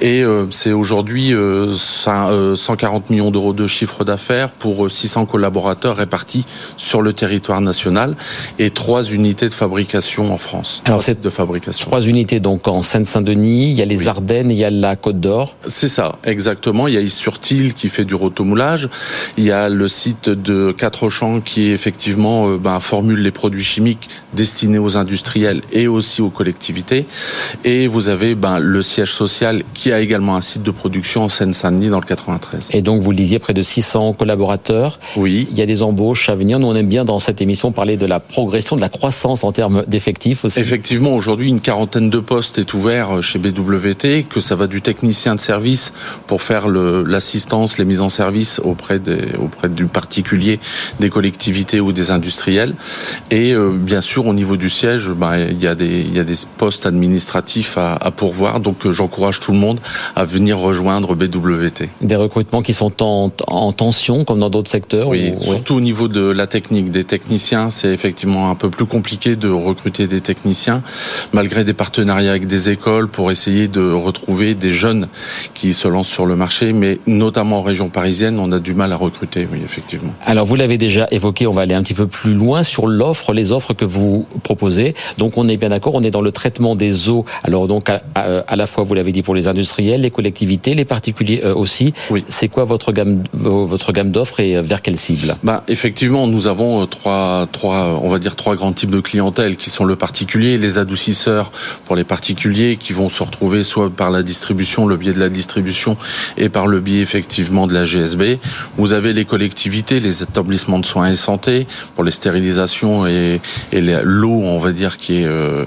Et 0.00 0.24
c'est 0.50 0.72
aujourd'hui 0.72 1.34
140 1.74 3.10
millions 3.10 3.30
d'euros 3.30 3.52
de 3.52 3.66
chiffre 3.66 4.04
d'affaires 4.04 4.50
pour 4.50 4.90
600 4.90 5.26
collaborateurs 5.26 5.96
répartis 5.96 6.44
sur 6.76 7.02
le 7.02 7.12
territoire 7.12 7.60
national 7.60 8.16
et 8.58 8.70
trois 8.70 9.04
unités 9.04 9.48
de 9.48 9.54
fabrication 9.54 10.32
en 10.32 10.38
France. 10.38 10.82
Alors 10.86 11.02
c'est 11.02 11.20
de 11.20 11.30
fabrication. 11.30 11.86
Trois 11.86 12.02
unités 12.02 12.40
donc 12.40 12.68
en 12.68 12.82
Seine-Saint-Denis, 12.82 13.70
il 13.70 13.74
y 13.74 13.82
a 13.82 13.84
les 13.84 14.08
Ardennes, 14.08 14.50
il 14.50 14.56
y 14.56 14.64
a 14.64 14.70
la 14.70 14.96
Côte 14.96 15.20
d'Or. 15.20 15.56
C'est 15.66 15.88
ça, 15.88 16.18
exactement. 16.24 16.88
Il 16.88 16.94
y 16.94 16.96
a 16.96 17.00
Is-sur-Tille 17.00 17.74
qui 17.74 17.88
fait 17.88 18.04
du 18.04 18.14
rotomoulage. 18.14 18.88
Il 19.36 19.44
y 19.44 19.52
a 19.52 19.68
le 19.68 19.88
site 19.88 20.28
de 20.28 20.72
Quatre 20.72 21.08
Champs 21.08 21.40
qui 21.40 21.70
effectivement 21.70 21.95
euh, 22.08 22.58
ben, 22.58 22.80
formule 22.80 23.20
les 23.20 23.30
produits 23.30 23.64
chimiques 23.64 24.08
destinés 24.34 24.78
aux 24.78 24.96
industriels 24.96 25.60
et 25.72 25.86
aussi 25.86 26.22
aux 26.22 26.30
collectivités. 26.30 27.06
Et 27.64 27.88
vous 27.88 28.08
avez 28.08 28.34
ben, 28.34 28.58
le 28.58 28.82
siège 28.82 29.12
social 29.12 29.62
qui 29.74 29.92
a 29.92 30.00
également 30.00 30.36
un 30.36 30.40
site 30.40 30.62
de 30.62 30.70
production 30.70 31.24
en 31.24 31.28
Seine-Saint-Denis 31.28 31.88
dans 31.88 32.00
le 32.00 32.06
93. 32.06 32.70
Et 32.72 32.82
donc 32.82 33.02
vous 33.02 33.10
le 33.10 33.16
disiez 33.16 33.38
près 33.38 33.54
de 33.54 33.62
600 33.62 34.14
collaborateurs. 34.14 34.98
Oui. 35.16 35.46
Il 35.50 35.58
y 35.58 35.62
a 35.62 35.66
des 35.66 35.82
embauches 35.82 36.28
à 36.28 36.34
venir. 36.34 36.58
Nous 36.58 36.66
on 36.66 36.74
aime 36.74 36.88
bien 36.88 37.04
dans 37.04 37.18
cette 37.18 37.40
émission 37.40 37.72
parler 37.72 37.96
de 37.96 38.06
la 38.06 38.20
progression, 38.20 38.76
de 38.76 38.80
la 38.80 38.88
croissance 38.88 39.44
en 39.44 39.52
termes 39.52 39.84
d'effectifs 39.86 40.06
effectif 40.06 40.44
aussi. 40.44 40.60
Effectivement, 40.60 41.14
aujourd'hui, 41.14 41.48
une 41.48 41.60
quarantaine 41.60 42.10
de 42.10 42.20
postes 42.20 42.58
est 42.58 42.74
ouvert 42.74 43.22
chez 43.22 43.38
BWT, 43.38 44.26
que 44.28 44.40
ça 44.40 44.54
va 44.54 44.66
du 44.66 44.80
technicien 44.80 45.34
de 45.34 45.40
service 45.40 45.92
pour 46.26 46.42
faire 46.42 46.68
l'assistance, 46.68 47.78
les 47.78 47.84
mises 47.84 48.00
en 48.00 48.08
service 48.08 48.60
auprès, 48.62 48.98
des, 48.98 49.34
auprès 49.40 49.68
du 49.68 49.86
particulier, 49.86 50.60
des 51.00 51.10
collectivités 51.10 51.80
ou 51.86 51.92
des 51.92 52.10
industriels. 52.10 52.74
Et 53.30 53.52
euh, 53.54 53.70
bien 53.72 54.00
sûr, 54.00 54.26
au 54.26 54.34
niveau 54.34 54.56
du 54.56 54.70
siège, 54.70 55.10
bah, 55.10 55.38
il, 55.38 55.62
y 55.62 55.66
a 55.66 55.74
des, 55.74 56.00
il 56.00 56.14
y 56.14 56.20
a 56.20 56.24
des 56.24 56.34
postes 56.58 56.86
administratifs 56.86 57.78
à, 57.78 57.94
à 57.94 58.10
pourvoir. 58.10 58.60
Donc, 58.60 58.86
euh, 58.86 58.92
j'encourage 58.92 59.40
tout 59.40 59.52
le 59.52 59.58
monde 59.58 59.80
à 60.14 60.24
venir 60.24 60.58
rejoindre 60.58 61.14
BWT. 61.14 61.88
Des 62.00 62.16
recrutements 62.16 62.62
qui 62.62 62.74
sont 62.74 63.02
en, 63.02 63.30
en 63.46 63.72
tension, 63.72 64.24
comme 64.24 64.40
dans 64.40 64.50
d'autres 64.50 64.70
secteurs 64.70 65.08
Oui, 65.08 65.32
surtout 65.40 65.74
au 65.76 65.80
niveau 65.80 66.08
de 66.08 66.20
la 66.20 66.46
technique. 66.46 66.90
Des 66.90 67.04
techniciens, 67.04 67.70
c'est 67.70 67.92
effectivement 67.92 68.50
un 68.50 68.54
peu 68.54 68.70
plus 68.70 68.86
compliqué 68.86 69.36
de 69.36 69.48
recruter 69.48 70.06
des 70.06 70.20
techniciens, 70.20 70.82
malgré 71.32 71.64
des 71.64 71.74
partenariats 71.74 72.30
avec 72.30 72.46
des 72.46 72.70
écoles 72.70 73.08
pour 73.08 73.30
essayer 73.30 73.68
de 73.68 73.92
retrouver 73.92 74.54
des 74.54 74.72
jeunes 74.72 75.08
qui 75.54 75.74
se 75.74 75.88
lancent 75.88 76.08
sur 76.08 76.26
le 76.26 76.36
marché. 76.36 76.72
Mais 76.72 76.98
notamment 77.06 77.58
en 77.58 77.62
région 77.62 77.88
parisienne, 77.88 78.38
on 78.38 78.50
a 78.52 78.58
du 78.58 78.74
mal 78.74 78.92
à 78.92 78.96
recruter, 78.96 79.46
oui, 79.50 79.60
effectivement. 79.64 80.12
Alors, 80.24 80.46
vous 80.46 80.56
l'avez 80.56 80.78
déjà 80.78 81.06
évoqué, 81.10 81.46
on 81.46 81.52
va 81.52 81.62
aller 81.62 81.74
un 81.76 81.82
petit 81.82 81.94
peu 81.94 82.06
plus 82.06 82.34
loin 82.34 82.62
sur 82.62 82.86
l'offre, 82.86 83.32
les 83.32 83.52
offres 83.52 83.74
que 83.74 83.84
vous 83.84 84.26
proposez. 84.42 84.94
Donc, 85.18 85.36
on 85.36 85.48
est 85.48 85.56
bien 85.56 85.68
d'accord, 85.68 85.94
on 85.94 86.02
est 86.02 86.10
dans 86.10 86.20
le 86.20 86.32
traitement 86.32 86.74
des 86.74 87.08
eaux. 87.08 87.24
Alors, 87.44 87.66
donc, 87.66 87.88
à, 87.88 88.02
à 88.14 88.56
la 88.56 88.66
fois, 88.66 88.84
vous 88.84 88.94
l'avez 88.94 89.12
dit, 89.12 89.22
pour 89.22 89.34
les 89.34 89.48
industriels, 89.48 90.02
les 90.02 90.10
collectivités, 90.10 90.74
les 90.74 90.84
particuliers 90.84 91.40
euh, 91.44 91.54
aussi. 91.54 91.92
Oui. 92.10 92.24
C'est 92.28 92.48
quoi 92.48 92.64
votre 92.64 92.92
gamme, 92.92 93.22
votre 93.32 93.92
gamme 93.92 94.10
d'offres 94.10 94.40
et 94.40 94.56
euh, 94.56 94.62
vers 94.62 94.82
quelle 94.82 94.96
cible? 94.96 95.36
Bah, 95.42 95.64
Effectivement, 95.68 96.26
nous 96.26 96.46
avons 96.46 96.82
euh, 96.82 96.86
trois, 96.86 97.46
trois, 97.50 98.00
on 98.02 98.08
va 98.08 98.18
dire 98.18 98.36
trois 98.36 98.56
grands 98.56 98.72
types 98.72 98.90
de 98.90 99.00
clientèle 99.00 99.56
qui 99.56 99.70
sont 99.70 99.84
le 99.84 99.96
particulier, 99.96 100.58
les 100.58 100.78
adoucisseurs 100.78 101.52
pour 101.84 101.96
les 101.96 102.04
particuliers 102.04 102.76
qui 102.76 102.92
vont 102.92 103.08
se 103.08 103.22
retrouver 103.22 103.64
soit 103.64 103.90
par 103.90 104.10
la 104.10 104.22
distribution, 104.22 104.86
le 104.86 104.96
biais 104.96 105.12
de 105.12 105.20
la 105.20 105.28
distribution 105.28 105.96
et 106.36 106.48
par 106.48 106.66
le 106.66 106.80
biais 106.80 107.00
effectivement 107.00 107.66
de 107.66 107.74
la 107.74 107.84
GSB. 107.84 108.38
Vous 108.76 108.92
avez 108.92 109.12
les 109.12 109.24
collectivités, 109.24 110.00
les 110.00 110.22
établissements 110.22 110.78
de 110.78 110.86
soins 110.86 111.10
et 111.10 111.16
santé 111.16 111.65
pour 111.94 112.04
les 112.04 112.10
stérilisations 112.10 113.06
et, 113.06 113.40
l'eau, 113.72 114.42
on 114.44 114.58
va 114.58 114.72
dire, 114.72 114.98
qui 114.98 115.22
est, 115.22 115.26
euh, 115.26 115.64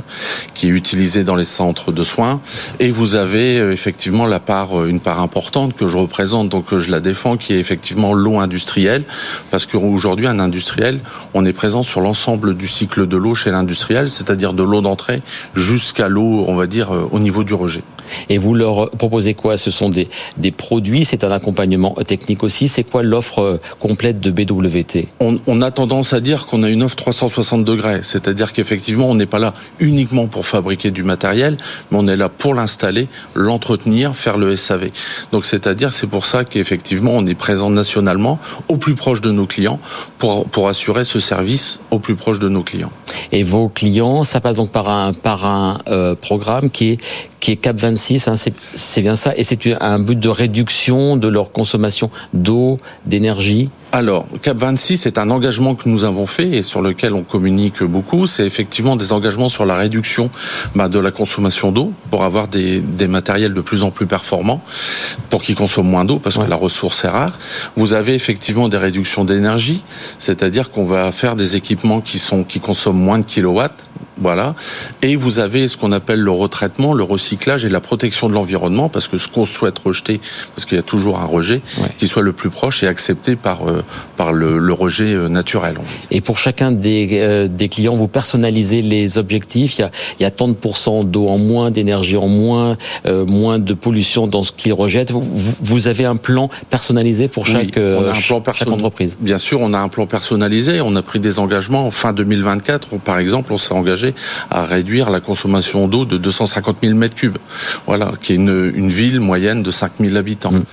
qui 0.53 0.67
est 0.67 0.69
utilisée 0.69 1.23
dans 1.23 1.35
les 1.35 1.43
centres 1.43 1.91
de 1.91 2.03
soins. 2.03 2.41
Et 2.79 2.91
vous 2.91 3.15
avez 3.15 3.57
effectivement 3.57 4.25
la 4.25 4.39
part, 4.39 4.85
une 4.85 4.99
part 4.99 5.21
importante 5.21 5.75
que 5.75 5.87
je 5.87 5.97
représente, 5.97 6.49
donc 6.49 6.77
je 6.77 6.91
la 6.91 6.99
défends, 6.99 7.37
qui 7.37 7.53
est 7.53 7.59
effectivement 7.59 8.13
l'eau 8.13 8.39
industrielle, 8.39 9.03
parce 9.51 9.65
qu'aujourd'hui, 9.65 10.27
un 10.27 10.39
industriel, 10.39 10.99
on 11.33 11.45
est 11.45 11.53
présent 11.53 11.83
sur 11.83 12.01
l'ensemble 12.01 12.55
du 12.55 12.67
cycle 12.67 13.07
de 13.07 13.17
l'eau 13.17 13.35
chez 13.35 13.51
l'industriel, 13.51 14.09
c'est-à-dire 14.09 14.53
de 14.53 14.63
l'eau 14.63 14.81
d'entrée 14.81 15.21
jusqu'à 15.55 16.07
l'eau, 16.07 16.45
on 16.47 16.55
va 16.55 16.67
dire, 16.67 16.91
au 17.11 17.19
niveau 17.19 17.43
du 17.43 17.53
rejet. 17.53 17.83
Et 18.29 18.37
vous 18.37 18.53
leur 18.53 18.89
proposez 18.91 19.33
quoi? 19.33 19.57
Ce 19.57 19.71
sont 19.71 19.89
des, 19.89 20.07
produits, 20.51 21.05
c'est 21.05 21.23
un 21.23 21.31
accompagnement 21.31 21.95
technique 22.05 22.43
aussi. 22.43 22.67
C'est 22.67 22.83
quoi 22.83 23.03
l'offre 23.03 23.59
complète 23.79 24.19
de 24.19 24.31
BWT 24.31 25.07
on, 25.19 25.61
a 25.61 25.71
tendance 25.71 26.13
à 26.13 26.19
dire 26.19 26.45
qu'on 26.45 26.63
a 26.63 26.69
une 26.69 26.83
offre 26.83 26.95
360 26.95 27.63
degrés, 27.63 28.01
c'est-à-dire 28.03 28.51
qu'effectivement, 28.51 29.09
on 29.09 29.15
n'est 29.15 29.25
pas 29.25 29.39
là 29.39 29.53
uniquement 29.79 30.27
pour 30.27 30.45
fabriquer 30.45 30.91
du 30.91 31.03
matériel, 31.03 31.57
mais 31.91 31.97
on 31.99 32.07
est 32.07 32.15
là 32.15 32.29
pour 32.29 32.53
l'installer, 32.53 33.07
l'entretenir, 33.35 34.15
faire 34.15 34.37
le 34.37 34.55
SAV. 34.55 34.89
Donc, 35.31 35.45
c'est-à-dire, 35.45 35.93
c'est 35.93 36.07
pour 36.07 36.25
ça 36.25 36.45
qu'effectivement, 36.45 37.11
on 37.15 37.25
est 37.27 37.35
présent 37.35 37.69
nationalement, 37.69 38.39
au 38.67 38.77
plus 38.77 38.95
proche 38.95 39.21
de 39.21 39.31
nos 39.31 39.45
clients, 39.45 39.79
pour 40.17 40.67
assurer 40.67 41.03
ce 41.03 41.19
service 41.19 41.79
au 41.91 41.99
plus 41.99 42.15
proche 42.15 42.39
de 42.39 42.49
nos 42.49 42.63
clients. 42.63 42.91
Et 43.31 43.43
vos 43.43 43.69
clients, 43.69 44.23
ça 44.23 44.41
passe 44.41 44.55
donc 44.55 44.71
par 44.71 44.89
un, 44.89 45.13
par 45.13 45.45
un 45.45 45.77
euh, 45.87 46.15
programme 46.15 46.69
qui 46.69 46.91
est, 46.91 46.97
qui 47.39 47.51
est 47.51 47.55
Cap 47.55 47.77
26, 47.77 48.27
hein, 48.27 48.35
c'est 48.37 49.01
bien 49.01 49.15
ça, 49.15 49.33
et 49.35 49.43
c'est 49.43 49.59
un 49.81 49.99
but 49.99 50.19
de 50.19 50.29
réduction 50.29 51.17
de 51.17 51.27
leur 51.27 51.51
consommation 51.51 52.09
d'eau, 52.33 52.77
d'énergie 53.05 53.69
alors, 53.91 54.27
Cap 54.43 54.57
26 54.57 55.07
est 55.07 55.17
un 55.17 55.31
engagement 55.31 55.73
que 55.73 55.89
nous 55.89 56.03
avons 56.03 56.27
fait 56.27 56.47
et 56.49 56.61
sur 56.61 56.81
lequel 56.81 57.13
on 57.13 57.23
communique 57.23 57.81
beaucoup. 57.81 58.27
C'est 58.27 58.45
effectivement 58.45 58.95
des 58.95 59.11
engagements 59.13 59.49
sur 59.49 59.65
la 59.65 59.73
réduction 59.73 60.29
bah, 60.75 60.87
de 60.87 60.99
la 60.99 61.09
consommation 61.09 61.71
d'eau 61.71 61.91
pour 62.11 62.23
avoir 62.23 62.47
des, 62.47 62.81
des, 62.81 63.07
matériels 63.07 63.55
de 63.55 63.61
plus 63.61 63.81
en 63.81 63.89
plus 63.89 64.05
performants 64.05 64.63
pour 65.31 65.41
qu'ils 65.41 65.55
consomment 65.55 65.89
moins 65.89 66.05
d'eau 66.05 66.19
parce 66.19 66.35
ouais. 66.35 66.45
que 66.45 66.49
la 66.51 66.55
ressource 66.55 67.03
est 67.03 67.07
rare. 67.07 67.39
Vous 67.75 67.93
avez 67.93 68.13
effectivement 68.13 68.69
des 68.69 68.77
réductions 68.77 69.25
d'énergie, 69.25 69.83
c'est-à-dire 70.19 70.69
qu'on 70.69 70.85
va 70.85 71.11
faire 71.11 71.35
des 71.35 71.55
équipements 71.55 71.99
qui 71.99 72.19
sont 72.19 72.43
qui 72.43 72.59
consomment 72.59 73.01
moins 73.01 73.17
de 73.17 73.25
kilowatts 73.25 73.88
voilà. 74.17 74.55
Et 75.01 75.15
vous 75.15 75.39
avez 75.39 75.67
ce 75.67 75.77
qu'on 75.77 75.91
appelle 75.91 76.19
le 76.19 76.31
retraitement, 76.31 76.93
le 76.93 77.03
recyclage 77.03 77.65
et 77.65 77.69
la 77.69 77.79
protection 77.79 78.27
de 78.27 78.33
l'environnement, 78.33 78.89
parce 78.89 79.07
que 79.07 79.17
ce 79.17 79.27
qu'on 79.27 79.45
souhaite 79.45 79.79
rejeter, 79.79 80.19
parce 80.55 80.65
qu'il 80.65 80.75
y 80.75 80.79
a 80.79 80.83
toujours 80.83 81.19
un 81.19 81.25
rejet, 81.25 81.61
ouais. 81.79 81.87
qui 81.97 82.07
soit 82.07 82.21
le 82.21 82.33
plus 82.33 82.49
proche 82.49 82.83
et 82.83 82.87
accepté 82.87 83.35
par, 83.35 83.67
euh, 83.67 83.83
par 84.17 84.33
le, 84.33 84.57
le, 84.57 84.73
rejet 84.73 85.13
euh, 85.13 85.29
naturel. 85.29 85.75
Et 86.11 86.21
pour 86.21 86.37
chacun 86.37 86.71
des, 86.71 87.09
euh, 87.13 87.47
des 87.47 87.69
clients, 87.69 87.95
vous 87.95 88.07
personnalisez 88.07 88.81
les 88.81 89.17
objectifs. 89.17 89.77
Il 89.77 89.81
y 89.81 89.83
a, 89.85 89.91
il 90.19 90.23
y 90.23 90.25
a 90.25 90.31
tant 90.31 90.47
de 90.47 90.53
pourcents 90.53 91.03
d'eau 91.03 91.27
en 91.27 91.37
moins, 91.37 91.71
d'énergie 91.71 92.17
en 92.17 92.27
moins, 92.27 92.77
euh, 93.05 93.25
moins 93.25 93.59
de 93.59 93.73
pollution 93.73 94.27
dans 94.27 94.43
ce 94.43 94.51
qu'ils 94.51 94.73
rejettent. 94.73 95.11
Vous, 95.11 95.23
vous, 95.61 95.87
avez 95.87 96.05
un 96.05 96.17
plan 96.17 96.49
personnalisé 96.69 97.27
pour 97.27 97.45
chaque, 97.45 97.75
oui, 97.75 97.81
on 97.97 98.05
a 98.05 98.09
un 98.09 98.21
plan 98.21 98.53
chaque 98.53 98.67
entreprise? 98.67 99.17
Bien 99.19 99.37
sûr, 99.37 99.61
on 99.61 99.73
a 99.73 99.79
un 99.79 99.89
plan 99.89 100.07
personnalisé. 100.07 100.81
On 100.81 100.95
a 100.95 101.01
pris 101.01 101.19
des 101.19 101.39
engagements 101.39 101.87
en 101.87 101.91
fin 101.91 102.13
2024. 102.13 102.97
Par 102.99 103.19
exemple, 103.19 103.53
on 103.53 103.57
s'est 103.57 103.73
engagé 103.73 103.88
à 104.49 104.63
réduire 104.63 105.09
la 105.09 105.19
consommation 105.19 105.87
d'eau 105.87 106.05
de 106.05 106.17
250 106.17 106.77
000 106.83 106.95
mètres 106.95 107.15
cubes. 107.15 107.37
Voilà, 107.87 108.11
qui 108.21 108.33
est 108.33 108.35
une, 108.35 108.71
une 108.75 108.89
ville 108.89 109.19
moyenne 109.19 109.63
de 109.63 109.71
5 109.71 109.93
000 109.99 110.15
habitants. 110.15 110.51
Mmh. 110.51 110.63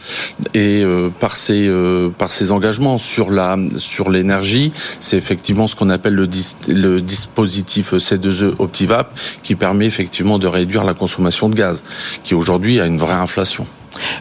Et 0.54 0.82
euh, 0.82 1.08
par 1.08 1.36
ces 1.36 1.68
euh, 1.68 2.10
par 2.10 2.32
ces 2.32 2.52
engagements 2.52 2.98
sur 2.98 3.30
la 3.30 3.56
sur 3.78 4.10
l'énergie, 4.10 4.72
c'est 5.00 5.16
effectivement 5.16 5.66
ce 5.66 5.76
qu'on 5.76 5.90
appelle 5.90 6.14
le, 6.14 6.26
dis, 6.26 6.54
le 6.68 7.00
dispositif 7.00 7.94
C2E 7.94 8.54
Optivap 8.58 9.18
qui 9.42 9.54
permet 9.54 9.86
effectivement 9.86 10.38
de 10.38 10.46
réduire 10.46 10.84
la 10.84 10.94
consommation 10.94 11.48
de 11.48 11.54
gaz, 11.54 11.82
qui 12.22 12.34
aujourd'hui 12.34 12.80
a 12.80 12.86
une 12.86 12.98
vraie 12.98 13.14
inflation. 13.14 13.66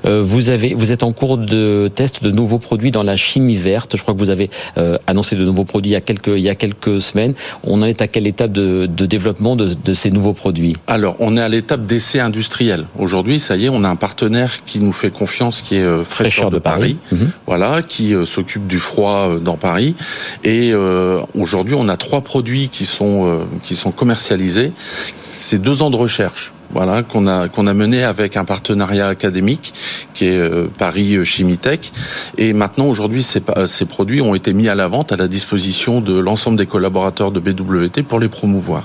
Euh, 0.05 0.21
vous 0.23 0.49
avez, 0.49 0.73
vous 0.73 0.91
êtes 0.91 1.03
en 1.03 1.11
cours 1.11 1.37
de 1.37 1.89
test 1.93 2.23
de 2.23 2.31
nouveaux 2.31 2.59
produits 2.59 2.91
dans 2.91 3.03
la 3.03 3.15
chimie 3.15 3.55
verte. 3.55 3.97
Je 3.97 4.01
crois 4.01 4.13
que 4.13 4.19
vous 4.19 4.29
avez 4.29 4.49
euh, 4.77 4.97
annoncé 5.07 5.35
de 5.35 5.43
nouveaux 5.43 5.65
produits 5.65 5.91
il 5.91 5.93
y 5.93 5.97
a 5.97 6.01
quelques, 6.01 6.27
il 6.27 6.39
y 6.39 6.49
a 6.49 6.55
quelques 6.55 7.01
semaines. 7.01 7.33
On 7.63 7.81
en 7.81 7.85
est 7.85 8.01
à 8.01 8.07
quelle 8.07 8.27
étape 8.27 8.51
de, 8.51 8.85
de 8.85 9.05
développement 9.05 9.55
de, 9.55 9.73
de, 9.73 9.93
ces 9.93 10.11
nouveaux 10.11 10.33
produits? 10.33 10.75
Alors, 10.87 11.15
on 11.19 11.37
est 11.37 11.41
à 11.41 11.49
l'étape 11.49 11.85
d'essai 11.85 12.19
industriel. 12.19 12.85
Aujourd'hui, 12.97 13.39
ça 13.39 13.55
y 13.55 13.65
est, 13.65 13.69
on 13.69 13.83
a 13.83 13.89
un 13.89 13.95
partenaire 13.95 14.63
qui 14.65 14.79
nous 14.79 14.93
fait 14.93 15.11
confiance, 15.11 15.61
qui 15.61 15.75
est 15.75 15.81
euh, 15.81 16.03
Fraîcheur, 16.03 16.49
de, 16.49 16.55
de, 16.55 16.59
Paris, 16.59 16.97
Paris. 17.09 17.23
Mmh. 17.23 17.29
voilà, 17.45 17.81
qui 17.81 18.13
euh, 18.13 18.25
s'occupe 18.25 18.67
du 18.67 18.79
froid 18.79 19.39
dans 19.39 19.57
Paris. 19.57 19.95
Et 20.43 20.73
aujourd'hui, 21.33 21.75
on 21.77 21.87
a 21.89 21.97
trois 21.97 22.21
produits 22.21 22.69
qui 22.69 22.85
sont 22.85 23.45
qui 23.63 23.75
sont 23.75 23.91
commercialisés. 23.91 24.71
C'est 25.37 25.61
deux 25.61 25.81
ans 25.81 25.89
de 25.89 25.95
recherche 25.95 26.51
voilà 26.71 27.03
qu'on 27.03 27.27
a 27.27 27.47
qu'on 27.47 27.67
a 27.67 27.73
mené 27.75 28.03
avec 28.03 28.37
un 28.37 28.43
partenariat 28.43 29.07
académique 29.07 29.73
qui 30.15 30.25
est 30.25 30.37
euh, 30.37 30.67
Paris 30.77 31.23
Chimitech 31.23 31.91
et 32.39 32.53
maintenant 32.53 32.87
aujourd'hui 32.87 33.21
ces, 33.21 33.41
ces 33.67 33.85
produits 33.85 34.19
ont 34.19 34.33
été 34.33 34.51
mis 34.51 34.67
à 34.67 34.75
la 34.75 34.87
vente 34.87 35.11
à 35.11 35.15
la 35.15 35.27
disposition 35.27 36.01
de 36.01 36.17
l'ensemble 36.17 36.57
des 36.57 36.65
collaborateurs 36.65 37.31
de 37.31 37.39
BWT 37.39 38.01
pour 38.03 38.19
les 38.19 38.29
promouvoir. 38.29 38.83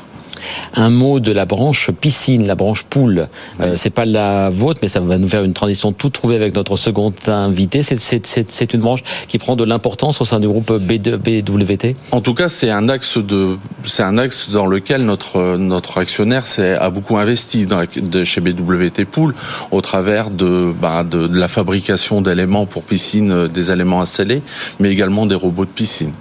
Un 0.74 0.90
mot 0.90 1.20
de 1.20 1.32
la 1.32 1.46
branche 1.46 1.90
piscine, 1.90 2.46
la 2.46 2.54
branche 2.54 2.84
poule. 2.84 3.28
Oui. 3.58 3.66
Euh, 3.66 3.74
c'est 3.76 3.90
pas 3.90 4.04
la 4.04 4.50
vôtre, 4.50 4.80
mais 4.82 4.88
ça 4.88 5.00
va 5.00 5.18
nous 5.18 5.28
faire 5.28 5.44
une 5.44 5.52
transition 5.52 5.92
tout 5.92 6.10
trouvée 6.10 6.36
avec 6.36 6.54
notre 6.54 6.76
second 6.76 7.12
invité. 7.26 7.82
C'est 7.82 8.74
une 8.74 8.80
branche 8.80 9.02
qui 9.28 9.38
prend 9.38 9.56
de 9.56 9.64
l'importance 9.64 10.20
au 10.20 10.24
sein 10.24 10.40
du 10.40 10.48
groupe 10.48 10.72
BWT. 10.72 11.94
En 12.12 12.20
tout 12.20 12.34
cas, 12.34 12.48
c'est 12.48 12.70
un 12.70 12.88
axe 12.88 13.18
de, 13.18 13.56
c'est 13.84 14.02
un 14.02 14.18
axe 14.18 14.50
dans 14.50 14.66
lequel 14.66 15.04
notre 15.04 15.56
notre 15.56 15.98
actionnaire 15.98 16.44
a 16.58 16.90
beaucoup 16.90 17.16
investi 17.18 17.66
dans, 17.66 17.84
de, 17.96 18.24
chez 18.24 18.40
BWT 18.40 19.04
Pool 19.10 19.34
au 19.70 19.80
travers 19.80 20.30
de, 20.30 20.72
bah, 20.80 21.04
de, 21.04 21.26
de 21.26 21.38
la 21.38 21.48
fabrication 21.48 22.20
d'éléments 22.22 22.66
pour 22.66 22.82
piscine, 22.82 23.46
des 23.48 23.70
éléments 23.70 24.00
à 24.00 24.06
sceller, 24.06 24.42
mais 24.78 24.90
également 24.90 25.26
des 25.26 25.34
robots 25.34 25.64
de 25.64 25.70
piscine. 25.70 26.12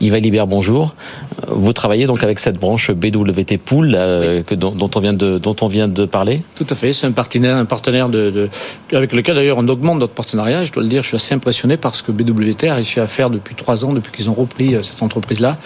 Yves 0.00 0.16
Libert, 0.16 0.46
bonjour. 0.46 0.94
Vous 1.48 1.72
travaillez 1.72 2.06
donc 2.06 2.22
avec 2.22 2.38
cette 2.38 2.58
branche 2.58 2.90
BWT 2.90 3.58
Pool 3.64 3.94
euh, 3.94 4.42
que, 4.42 4.54
dont, 4.54 4.70
dont, 4.70 4.90
on 4.94 5.00
vient 5.00 5.12
de, 5.12 5.38
dont 5.38 5.56
on 5.60 5.66
vient 5.66 5.88
de 5.88 6.04
parler? 6.04 6.42
Tout 6.54 6.66
à 6.68 6.74
fait, 6.74 6.92
c'est 6.92 7.06
un 7.06 7.12
partenaire, 7.12 7.56
un 7.56 7.64
partenaire 7.64 8.08
de, 8.08 8.30
de 8.30 8.48
avec 8.96 9.12
lequel 9.12 9.34
d'ailleurs 9.34 9.58
on 9.58 9.68
augmente 9.68 9.98
notre 9.98 10.14
partenariat. 10.14 10.64
Je 10.64 10.72
dois 10.72 10.82
le 10.82 10.88
dire, 10.88 11.02
je 11.02 11.08
suis 11.08 11.16
assez 11.16 11.34
impressionné 11.34 11.76
par 11.76 11.94
ce 11.94 12.02
que 12.02 12.12
BWT 12.12 12.68
a 12.68 12.74
réussi 12.74 13.00
à 13.00 13.06
faire 13.06 13.30
depuis 13.30 13.54
trois 13.54 13.84
ans, 13.84 13.92
depuis 13.92 14.12
qu'ils 14.12 14.30
ont 14.30 14.34
repris 14.34 14.74
euh, 14.74 14.82
cette 14.82 15.02
entreprise-là 15.02 15.56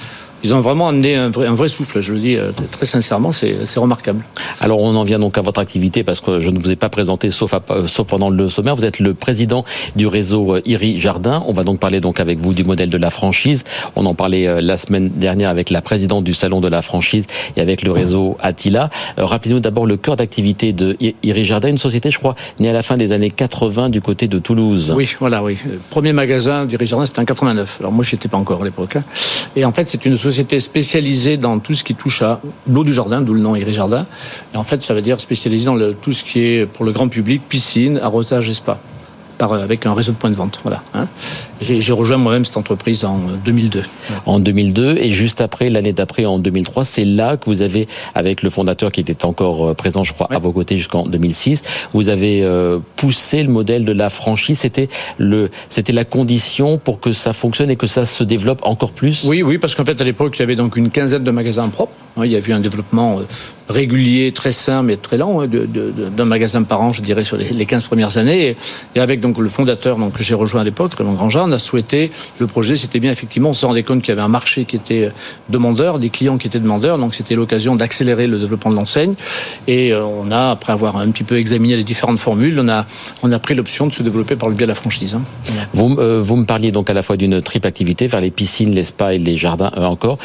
ils 0.42 0.54
ont 0.54 0.61
vraiment 0.61 0.88
amené 0.88 1.16
un 1.16 1.28
vrai, 1.28 1.47
un 1.47 1.54
vrai 1.54 1.68
souffle. 1.68 2.00
Je 2.00 2.12
le 2.12 2.20
dis 2.20 2.37
euh, 2.37 2.50
très 2.70 2.87
sincèrement, 2.87 3.32
c'est 3.32 3.56
remarquable. 3.76 4.25
Alors 4.61 4.80
on 4.80 4.94
en 4.97 5.02
vient 5.02 5.18
donc 5.18 5.37
à 5.37 5.42
votre 5.42 5.61
activité 5.61 6.02
parce 6.02 6.20
que 6.20 6.40
je 6.40 6.50
ne 6.50 6.59
vous 6.59 6.70
ai 6.70 6.76
pas 6.76 6.88
présenté 6.88 7.30
sauf, 7.30 7.54
euh, 7.70 7.87
sauf 7.87 8.06
pendant 8.06 8.30
le 8.30 8.49
sommaire. 8.49 8.76
Vous 8.76 8.85
êtes 8.85 9.00
le 9.00 9.14
président 9.14 9.64
du 9.97 10.06
réseau 10.06 10.56
euh, 10.56 10.62
IRI 10.64 10.99
Jardin. 10.99 11.42
On 11.47 11.52
va 11.52 11.64
donc 11.64 11.78
parler 11.78 12.00
donc 12.00 12.20
avec 12.20 12.38
vous 12.38 12.54
du 12.54 12.64
modèle 12.64 12.90
de 12.90 12.97
la 12.97 13.11
franchise. 13.11 13.64
On 13.97 14.06
en 14.06 14.14
parlait 14.14 14.61
la 14.61 14.76
semaine 14.76 15.11
dernière 15.11 15.50
avec 15.50 15.70
la 15.70 15.82
présidente 15.82 16.25
du 16.25 16.35
salon 16.35 16.61
de 16.61 16.68
la 16.68 16.82
franchise 16.82 17.26
et 17.56 17.61
avec 17.61 17.82
le 17.82 17.92
réseau 17.92 18.37
Attila. 18.40 18.90
Rappelez-nous 19.16 19.61
d'abord 19.61 19.87
le 19.87 19.97
cœur 19.97 20.16
d'activité 20.16 20.73
de 20.73 20.97
IRI 21.23 21.44
Jardin, 21.44 21.68
une 21.68 21.78
société, 21.78 22.11
je 22.11 22.18
crois, 22.18 22.35
née 22.59 22.68
à 22.68 22.73
la 22.73 22.82
fin 22.82 22.97
des 22.97 23.12
années 23.12 23.30
80 23.30 23.90
du 23.90 24.00
côté 24.00 24.28
de 24.28 24.38
Toulouse. 24.38 24.92
Oui, 24.97 25.14
voilà, 25.20 25.42
oui. 25.42 25.59
Le 25.64 25.78
premier 25.90 26.12
magasin 26.12 26.64
d'IRI 26.64 26.87
Jardin, 26.87 27.06
c'était 27.06 27.20
en 27.20 27.25
89. 27.25 27.78
Alors 27.80 27.92
moi, 27.92 28.04
je 28.04 28.14
n'étais 28.14 28.28
pas 28.28 28.38
encore 28.38 28.62
à 28.62 28.64
l'époque. 28.64 28.97
Hein. 28.97 29.04
Et 29.56 29.64
en 29.64 29.73
fait, 29.73 29.88
c'est 29.88 30.04
une 30.04 30.16
société 30.16 30.30
spécialisée 30.31 31.37
dans 31.37 31.59
tout 31.59 31.75
ce 31.75 31.85
qui 31.85 31.95
touche 31.95 32.23
à 32.23 32.41
l'eau 32.67 32.85
du 32.85 32.93
jardin, 32.93 33.21
d'où 33.21 33.35
le 33.35 33.41
nom 33.41 33.57
Iri 33.57 33.73
Jardin. 33.73 34.07
Et 34.55 34.57
en 34.57 34.65
fait, 34.65 34.83
ça 34.83 34.95
veut 34.95 35.03
dire 35.03 35.21
spécialisé 35.21 35.67
dans 35.67 35.79
tout 35.95 36.13
ce 36.13 36.25
qui 36.25 36.41
est 36.41 36.67
pour 36.67 36.85
le 36.85 36.93
grand 36.93 37.09
public, 37.09 37.43
piscine, 37.49 37.99
arrosage 37.99 38.49
et 38.49 38.55
spa. 38.55 38.79
Euh, 39.42 39.64
avec 39.64 39.87
un 39.87 39.94
réseau 39.94 40.12
de 40.12 40.16
points 40.16 40.30
de 40.30 40.35
vente. 40.35 40.61
Voilà. 40.62 40.82
Hein. 40.94 41.06
J'ai 41.61 41.92
rejoint 41.92 42.16
moi-même 42.16 42.44
cette 42.44 42.56
entreprise 42.56 43.04
en 43.04 43.18
2002. 43.44 43.82
En 44.26 44.38
2002 44.38 44.97
et 44.99 45.11
juste 45.11 45.40
après, 45.40 45.70
l'année 45.70 45.92
d'après, 45.92 46.25
en 46.25 46.38
2003, 46.38 46.85
c'est 46.85 47.04
là 47.04 47.37
que 47.37 47.44
vous 47.47 47.62
avez, 47.62 47.88
avec 48.14 48.42
le 48.42 48.50
fondateur 48.50 48.92
qui 48.92 49.00
était 49.00 49.25
encore 49.25 49.70
euh, 49.70 49.75
présent, 49.75 50.04
je 50.04 50.12
crois, 50.12 50.28
à 50.30 50.38
vos 50.38 50.52
côtés 50.52 50.76
jusqu'en 50.76 51.06
2006, 51.06 51.62
vous 51.94 52.09
avez 52.09 52.42
euh, 52.42 52.78
poussé 52.97 53.42
le 53.42 53.50
modèle 53.50 53.85
de 53.85 53.92
la 53.92 54.11
franchise. 54.11 54.61
C'était 54.61 54.88
le, 55.18 55.50
c'était 55.68 55.92
la 55.92 56.04
condition 56.04 56.78
pour 56.78 57.00
que 57.00 57.12
ça 57.12 57.32
fonctionne 57.32 57.70
et 57.70 57.76
que 57.76 57.87
ça 57.87 58.06
se 58.06 58.25
développe 58.25 58.61
encore 58.64 58.92
plus? 58.92 59.25
Oui, 59.25 59.42
oui, 59.42 59.59
parce 59.59 59.75
qu'en 59.75 59.85
fait, 59.85 60.00
à 60.00 60.04
l'époque, 60.04 60.37
il 60.38 60.40
y 60.40 60.42
avait 60.42 60.56
donc 60.56 60.76
une 60.76 60.90
quinzaine 60.90 61.25
de 61.25 61.30
magasins 61.30 61.68
propres. 61.68 61.92
Hein. 62.16 62.23
Il 62.25 62.32
y 62.32 62.37
a 62.37 62.40
eu 62.40 62.52
un 62.52 62.61
développement 62.61 63.20
régulier, 63.70 64.32
très 64.32 64.52
sain, 64.52 64.82
mais 64.82 64.97
très 64.97 65.16
lent, 65.16 65.40
hein, 65.40 65.49
d'un 65.49 66.25
magasin 66.25 66.62
par 66.62 66.80
an, 66.80 66.92
je 66.92 67.02
dirais, 67.02 67.25
sur 67.25 67.37
les, 67.37 67.66
15 67.66 67.85
premières 67.85 68.18
années. 68.18 68.56
Et, 68.94 69.00
avec 69.00 69.20
donc 69.20 69.30
le 69.39 69.49
fondateur 69.49 69.99
donc, 69.99 70.15
que 70.15 70.23
j'ai 70.23 70.35
rejoint 70.35 70.63
à 70.63 70.65
l'époque, 70.65 70.95
Raymond 70.95 71.15
Grandjean, 71.15 71.53
a 71.53 71.59
souhaité, 71.59 72.11
le 72.39 72.47
projet, 72.47 72.77
c'était 72.77 73.01
bien 73.01 73.13
effectivement, 73.13 73.51
on 73.51 73.55
se 73.55 73.67
rendait 73.67 73.83
compte 73.83 74.01
qu'il 74.01 74.09
y 74.09 74.13
avait 74.13 74.23
un 74.23 74.29
marché 74.29 74.65
qui 74.65 74.77
était 74.77 75.13
demandeur, 75.49 75.99
des 75.99 76.11
clients 76.11 76.39
qui 76.39 76.47
étaient 76.47 76.61
demandeurs, 76.61 76.99
donc 76.99 77.15
c'était 77.15 77.35
l'occasion 77.35 77.77
d'accélérer 77.77 78.27
le 78.27 78.39
développement 78.39 78.71
de 78.71 78.77
l'enseigne. 78.77 79.15
Et 79.67 79.93
euh, 79.93 80.05
on 80.05 80.31
a, 80.31 80.51
après 80.51 80.73
avoir 80.73 80.97
un 80.97 81.11
petit 81.11 81.25
peu 81.25 81.37
examiné 81.37 81.77
les 81.77 81.85
différentes 81.85 82.19
formules, 82.19 82.59
on 82.59 82.69
a, 82.69 82.85
on 83.23 83.33
a 83.33 83.39
pris 83.39 83.55
l'option 83.55 83.87
de 83.87 83.93
se 83.93 84.03
développer 84.03 84.37
par 84.37 84.49
le 84.49 84.55
biais 84.55 84.67
de 84.67 84.71
la 84.71 84.75
franchise. 84.75 85.15
Hein. 85.15 85.23
Vous, 85.73 85.97
euh, 85.99 86.23
vous 86.23 86.37
me 86.37 86.45
parliez 86.45 86.73
donc 86.73 86.91
à 86.91 86.95
la 86.95 87.03
fois 87.03 87.17
d'une 87.17 87.41
triple 87.43 87.67
activité 87.67 88.07
vers 88.07 88.21
les 88.21 88.31
piscines, 88.31 88.75
les 88.75 88.85
spas 88.85 89.13
et 89.13 89.19
les 89.19 89.37
jardins 89.37 89.71
euh, 89.77 89.85
encore. 89.85 90.19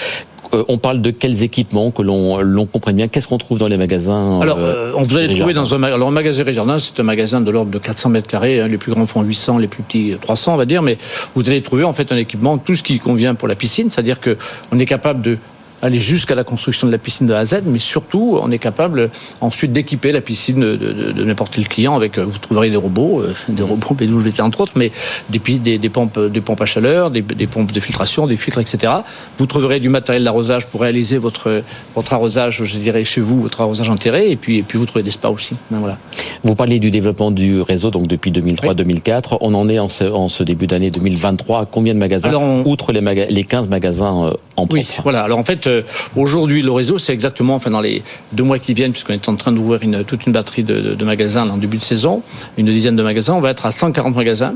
Euh, 0.56 0.64
on 0.68 0.78
parle 0.78 1.02
de 1.02 1.12
quels 1.12 1.44
équipements 1.44 1.92
que 1.92 2.02
l'on 2.02 2.66
comprenne 2.66 2.96
bien. 2.96 3.08
Qu'est-ce 3.08 3.28
qu'on 3.28 3.38
trouve 3.38 3.58
dans 3.58 3.68
les 3.68 3.78
magasins 3.78 4.40
Alors, 4.42 4.58
euh, 4.60 4.92
on 4.96 5.04
vous 5.04 5.18
allez 5.18 5.36
trouver 5.36 5.54
dans 5.54 5.76
un, 5.76 5.84
alors, 5.84 6.12
magasin 6.12 6.44
Jardin, 6.52 6.80
c'est 6.80 7.00
un 7.00 7.04
magasin 7.04 7.42
de 7.42 7.52
l'ordre 7.52 7.72
de 7.72 7.78
400 7.78 8.10
mètres 8.10 8.28
carrés. 8.28 8.62
Hein. 8.62 8.68
les 8.68 8.78
plus 8.78 8.92
grands 8.92 9.06
font 9.06 9.22
800, 9.22 9.58
les 9.58 9.68
plus 9.68 9.84
petits 9.84 10.16
300, 10.20 10.54
on 10.54 10.58
va 10.58 10.66
dire. 10.66 10.82
Mais 10.82 10.98
vous 11.36 11.48
allez 11.50 11.62
trouver 11.62 11.84
en 11.84 11.94
fait 11.94 12.12
un 12.12 12.18
équipement, 12.18 12.58
tout 12.58 12.76
ce 12.76 12.84
qui 12.84 13.00
convient 13.00 13.36
pour 13.36 13.48
la 13.48 13.56
piscine, 13.56 13.90
c'est-à-dire 13.90 14.20
que 14.20 14.38
on 14.72 14.80
est 14.80 14.86
capable 14.86 15.22
de 15.22 15.38
aller 15.86 16.00
jusqu'à 16.00 16.36
la 16.36 16.44
construction 16.44 16.88
de 16.88 16.92
la 16.92 16.98
piscine 16.98 17.28
de 17.28 17.34
A 17.34 17.40
à 17.40 17.46
Z, 17.46 17.62
mais 17.66 17.80
surtout, 17.80 18.40
on 18.42 18.52
est 18.52 18.60
capable 18.60 19.10
ensuite 19.42 19.72
d'équiper 19.72 20.12
la 20.12 20.22
piscine 20.22 20.60
de, 20.60 21.24
n'importe 21.24 21.54
quel 21.54 21.68
client 21.68 21.96
avec, 21.96 22.18
euh, 22.18 22.26
vous 22.26 22.38
trouverez 22.40 22.70
des 22.70 22.76
robots, 22.76 23.22
euh, 23.22 23.34
des 23.50 23.64
robots 23.64 23.94
BWT 23.94 24.42
entre 24.42 24.62
autres, 24.62 24.74
mais 24.76 24.92
des, 25.30 25.78
des, 25.78 25.90
pompes, 25.90 26.20
des 26.20 26.42
pompes 26.42 26.62
à 26.62 26.66
chaleur, 26.66 27.12
des, 27.12 27.22
pompes 27.22 27.72
de 27.72 27.80
filtration, 27.80 28.28
des 28.28 28.38
filtres, 28.38 28.60
etc. 28.60 28.94
Vous 29.38 29.46
trouverez 29.46 29.80
du 29.80 29.90
matériel 29.90 30.24
d'arrosage 30.24 30.68
pour 30.68 30.82
réaliser 30.82 31.18
votre, 31.18 31.62
votre 31.96 32.14
arrosage, 32.14 32.64
je 32.64 32.78
dirais, 32.78 33.06
chez 33.06 33.22
vous, 33.22 33.42
votre 33.42 33.62
arrosage 33.62 33.90
enterré, 33.90 34.32
et 34.32 34.36
puis, 34.36 34.58
et 34.58 34.64
puis 34.64 34.78
vous 34.78 34.86
trouvez 34.86 35.04
des 35.04 35.12
spas 35.12 35.30
aussi. 35.30 35.56
Ben, 35.70 35.80
voilà. 35.80 35.98
Vous 36.44 36.56
parlez 36.56 36.80
du 36.80 36.92
développement 36.92 37.32
du 37.32 37.62
réseau, 37.62 37.92
donc 37.92 38.08
depuis 38.08 38.32
2003-2004. 38.32 39.38
On 39.42 39.54
en 39.54 39.70
est 39.70 39.80
en 39.80 39.90
ce, 39.90 40.44
début 40.44 40.68
d'année 40.68 40.92
2023 40.92 41.62
à 41.62 41.66
combien 41.66 41.94
de 41.94 42.00
magasins 42.00 42.64
Outre 42.66 42.92
les, 42.92 43.28
les 43.30 43.44
15 43.44 43.68
magasins 43.68 44.26
euh, 44.26 44.34
en 44.56 44.66
propre? 44.68 44.74
Oui, 44.74 44.88
voilà. 45.04 45.24
Alors 45.24 45.40
en 45.40 45.44
fait, 45.44 45.68
euh, 45.76 45.82
aujourd'hui, 46.16 46.62
le 46.62 46.72
réseau, 46.72 46.98
c'est 46.98 47.14
exactement, 47.14 47.56
enfin, 47.56 47.70
dans 47.70 47.82
les 47.82 48.04
deux 48.32 48.44
mois 48.44 48.60
qui 48.60 48.74
viennent, 48.74 48.92
puisqu'on 48.92 49.14
est 49.14 49.30
en 49.30 49.36
train 49.36 49.52
d'ouvrir 49.52 49.82
toute 50.06 50.26
une 50.26 50.34
batterie 50.34 50.64
de, 50.64 51.04
magasins 51.04 51.50
en 51.50 51.58
début 51.58 51.78
de 51.78 51.84
saison, 51.84 52.22
une 52.58 52.68
dizaine 52.68 52.96
de 52.96 53.04
magasins, 53.04 53.34
on 53.34 53.42
va 53.42 53.52
être 53.52 53.66
à 53.66 53.72
140 53.72 54.16
magasins, 54.16 54.56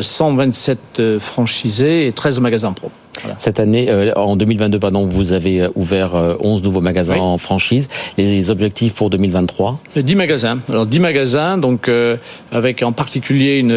127 0.00 0.78
euh, 0.98 1.02
euh, 1.02 1.20
franchisés 1.20 2.06
et 2.06 2.12
13 2.12 2.40
magasins 2.40 2.72
pro. 2.72 2.90
Cette 3.38 3.60
année, 3.60 3.86
euh, 3.88 4.12
en 4.14 4.36
2022, 4.36 4.78
pardon, 4.78 5.06
vous 5.06 5.32
avez 5.32 5.62
euh, 5.62 5.68
ouvert 5.74 6.14
11 6.14 6.60
euh, 6.60 6.64
nouveaux 6.64 6.80
magasins 6.80 7.16
en 7.16 7.38
franchise. 7.38 7.88
Les 8.16 8.50
objectifs 8.50 8.94
pour 8.94 9.10
2023 9.10 9.80
10 9.96 10.16
magasins. 10.16 10.58
Alors 10.68 10.86
10 10.86 11.00
magasins, 11.00 11.58
donc 11.58 11.90
avec 12.52 12.82
en 12.82 12.92
particulier 12.92 13.58
une, 13.58 13.72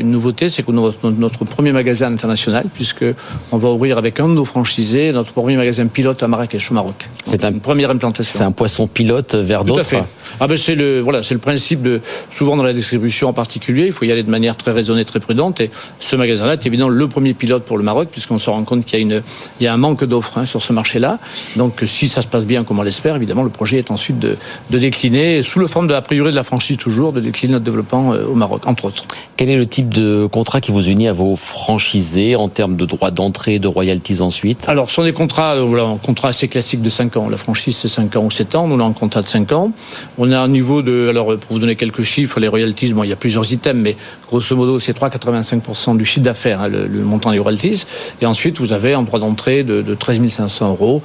une 0.00 0.10
nouveauté, 0.10 0.48
c'est 0.48 0.62
que 0.62 0.72
notre, 0.72 1.10
notre, 1.10 1.44
premier 1.44 1.72
magasin 1.72 2.12
international, 2.12 2.66
puisque 2.72 3.04
on 3.52 3.58
va 3.58 3.70
ouvrir 3.70 3.98
avec 3.98 4.20
un 4.20 4.28
de 4.28 4.34
nos 4.34 4.44
franchisés 4.44 5.12
notre 5.12 5.32
premier 5.32 5.56
magasin 5.56 5.86
pilote 5.86 6.22
à 6.22 6.28
Marrakech, 6.28 6.70
au 6.70 6.74
Maroc. 6.74 7.08
C'est 7.26 7.44
une 7.44 7.60
première 7.60 7.90
implantation. 7.90 8.38
C'est 8.38 8.44
un 8.44 8.52
poisson 8.52 8.86
pilote 8.86 9.34
vers 9.34 9.64
d'autres. 9.64 9.88
Tout 9.88 9.96
à 9.96 10.00
fait. 10.00 10.04
Ah 10.40 10.46
ben 10.46 10.56
c'est 10.56 10.74
le 10.74 11.00
voilà, 11.00 11.22
c'est 11.22 11.34
le 11.34 11.40
principe 11.40 11.82
de 11.82 12.00
souvent 12.32 12.56
dans 12.56 12.64
la 12.64 12.72
distribution 12.72 13.28
en 13.28 13.32
particulier, 13.32 13.86
il 13.86 13.92
faut 13.92 14.04
y 14.04 14.12
aller 14.12 14.22
de 14.22 14.30
manière 14.30 14.56
très 14.56 14.72
raisonnée, 14.72 15.04
très 15.04 15.20
prudente. 15.20 15.60
Et 15.60 15.70
ce 16.00 16.16
magasin-là 16.16 16.54
est 16.54 16.66
évidemment 16.66 16.90
le 16.90 17.08
premier 17.08 17.34
pilote 17.34 17.64
pour 17.64 17.78
le 17.78 17.84
Maroc, 17.84 18.08
puisqu'on 18.10 18.38
se 18.38 18.50
rend 18.64 18.76
compte 18.76 18.84
qu'il 18.84 18.98
y 18.98 19.02
a, 19.02 19.02
une, 19.02 19.22
il 19.60 19.64
y 19.64 19.66
a 19.66 19.72
un 19.72 19.76
manque 19.76 20.04
d'offres 20.04 20.38
hein, 20.38 20.46
sur 20.46 20.62
ce 20.62 20.72
marché-là. 20.72 21.18
Donc, 21.56 21.82
si 21.86 22.08
ça 22.08 22.22
se 22.22 22.26
passe 22.26 22.44
bien 22.44 22.64
comme 22.64 22.78
on 22.78 22.82
l'espère, 22.82 23.16
évidemment, 23.16 23.42
le 23.42 23.50
projet 23.50 23.78
est 23.78 23.90
ensuite 23.90 24.18
de, 24.18 24.36
de, 24.70 24.78
décliner, 24.78 25.42
sous 25.42 25.58
le 25.58 25.66
forme 25.66 25.86
de, 25.86 25.94
a 25.94 26.02
priori, 26.02 26.30
de 26.30 26.36
la 26.36 26.44
franchise 26.44 26.76
toujours, 26.76 27.12
de 27.12 27.20
décliner 27.20 27.52
notre 27.52 27.64
développement 27.64 28.12
euh, 28.12 28.26
au 28.26 28.34
Maroc, 28.34 28.66
entre 28.66 28.86
autres. 28.86 29.04
Quel 29.36 29.50
est 29.50 29.56
le 29.56 29.66
type 29.66 29.92
de 29.92 30.26
contrat 30.30 30.60
qui 30.60 30.72
vous 30.72 30.88
unit 30.88 31.08
à 31.08 31.12
vos 31.12 31.36
franchisés 31.36 32.36
en 32.36 32.48
termes 32.48 32.76
de 32.76 32.86
droits 32.86 33.10
d'entrée, 33.10 33.58
de 33.58 33.68
royalties 33.68 34.20
ensuite? 34.20 34.68
Alors, 34.68 34.88
ce 34.88 34.96
sont 34.96 35.04
des 35.04 35.12
contrats, 35.12 35.56
euh, 35.56 35.62
voilà, 35.62 35.84
un 35.84 35.98
contrat 35.98 36.28
assez 36.28 36.48
classique 36.48 36.82
de 36.82 36.90
5 36.90 37.16
ans. 37.16 37.28
La 37.28 37.36
franchise, 37.36 37.76
c'est 37.76 37.88
5 37.88 38.16
ans 38.16 38.24
ou 38.24 38.30
7 38.30 38.54
ans. 38.54 38.68
Nous, 38.68 38.76
on 38.76 38.80
a 38.80 38.84
un 38.84 38.92
contrat 38.92 39.22
de 39.22 39.28
5 39.28 39.52
ans. 39.52 39.72
On 40.18 40.32
a 40.32 40.38
un 40.38 40.48
niveau 40.48 40.82
de, 40.82 41.08
alors, 41.08 41.26
pour 41.38 41.52
vous 41.52 41.58
donner 41.58 41.76
quelques 41.76 42.02
chiffres, 42.02 42.40
les 42.40 42.48
royalties, 42.48 42.92
bon, 42.92 43.04
il 43.04 43.10
y 43.10 43.12
a 43.12 43.16
plusieurs 43.16 43.52
items, 43.52 43.80
mais 43.80 43.96
grosso 44.28 44.56
modo, 44.56 44.80
c'est 44.80 44.98
3,85% 44.98 45.96
du 45.96 46.04
chiffre 46.04 46.24
d'affaires, 46.24 46.60
hein, 46.60 46.68
le, 46.68 46.86
le 46.86 47.04
montant 47.04 47.32
des 47.32 47.38
royalties. 47.38 47.84
Et 48.20 48.26
ensuite, 48.26 48.53
vous 48.58 48.72
avez 48.72 48.94
un 48.94 49.02
droit 49.02 49.20
d'entrée 49.20 49.64
de, 49.64 49.82
de 49.82 49.94
13 49.94 50.28
500 50.28 50.70
euros 50.70 51.02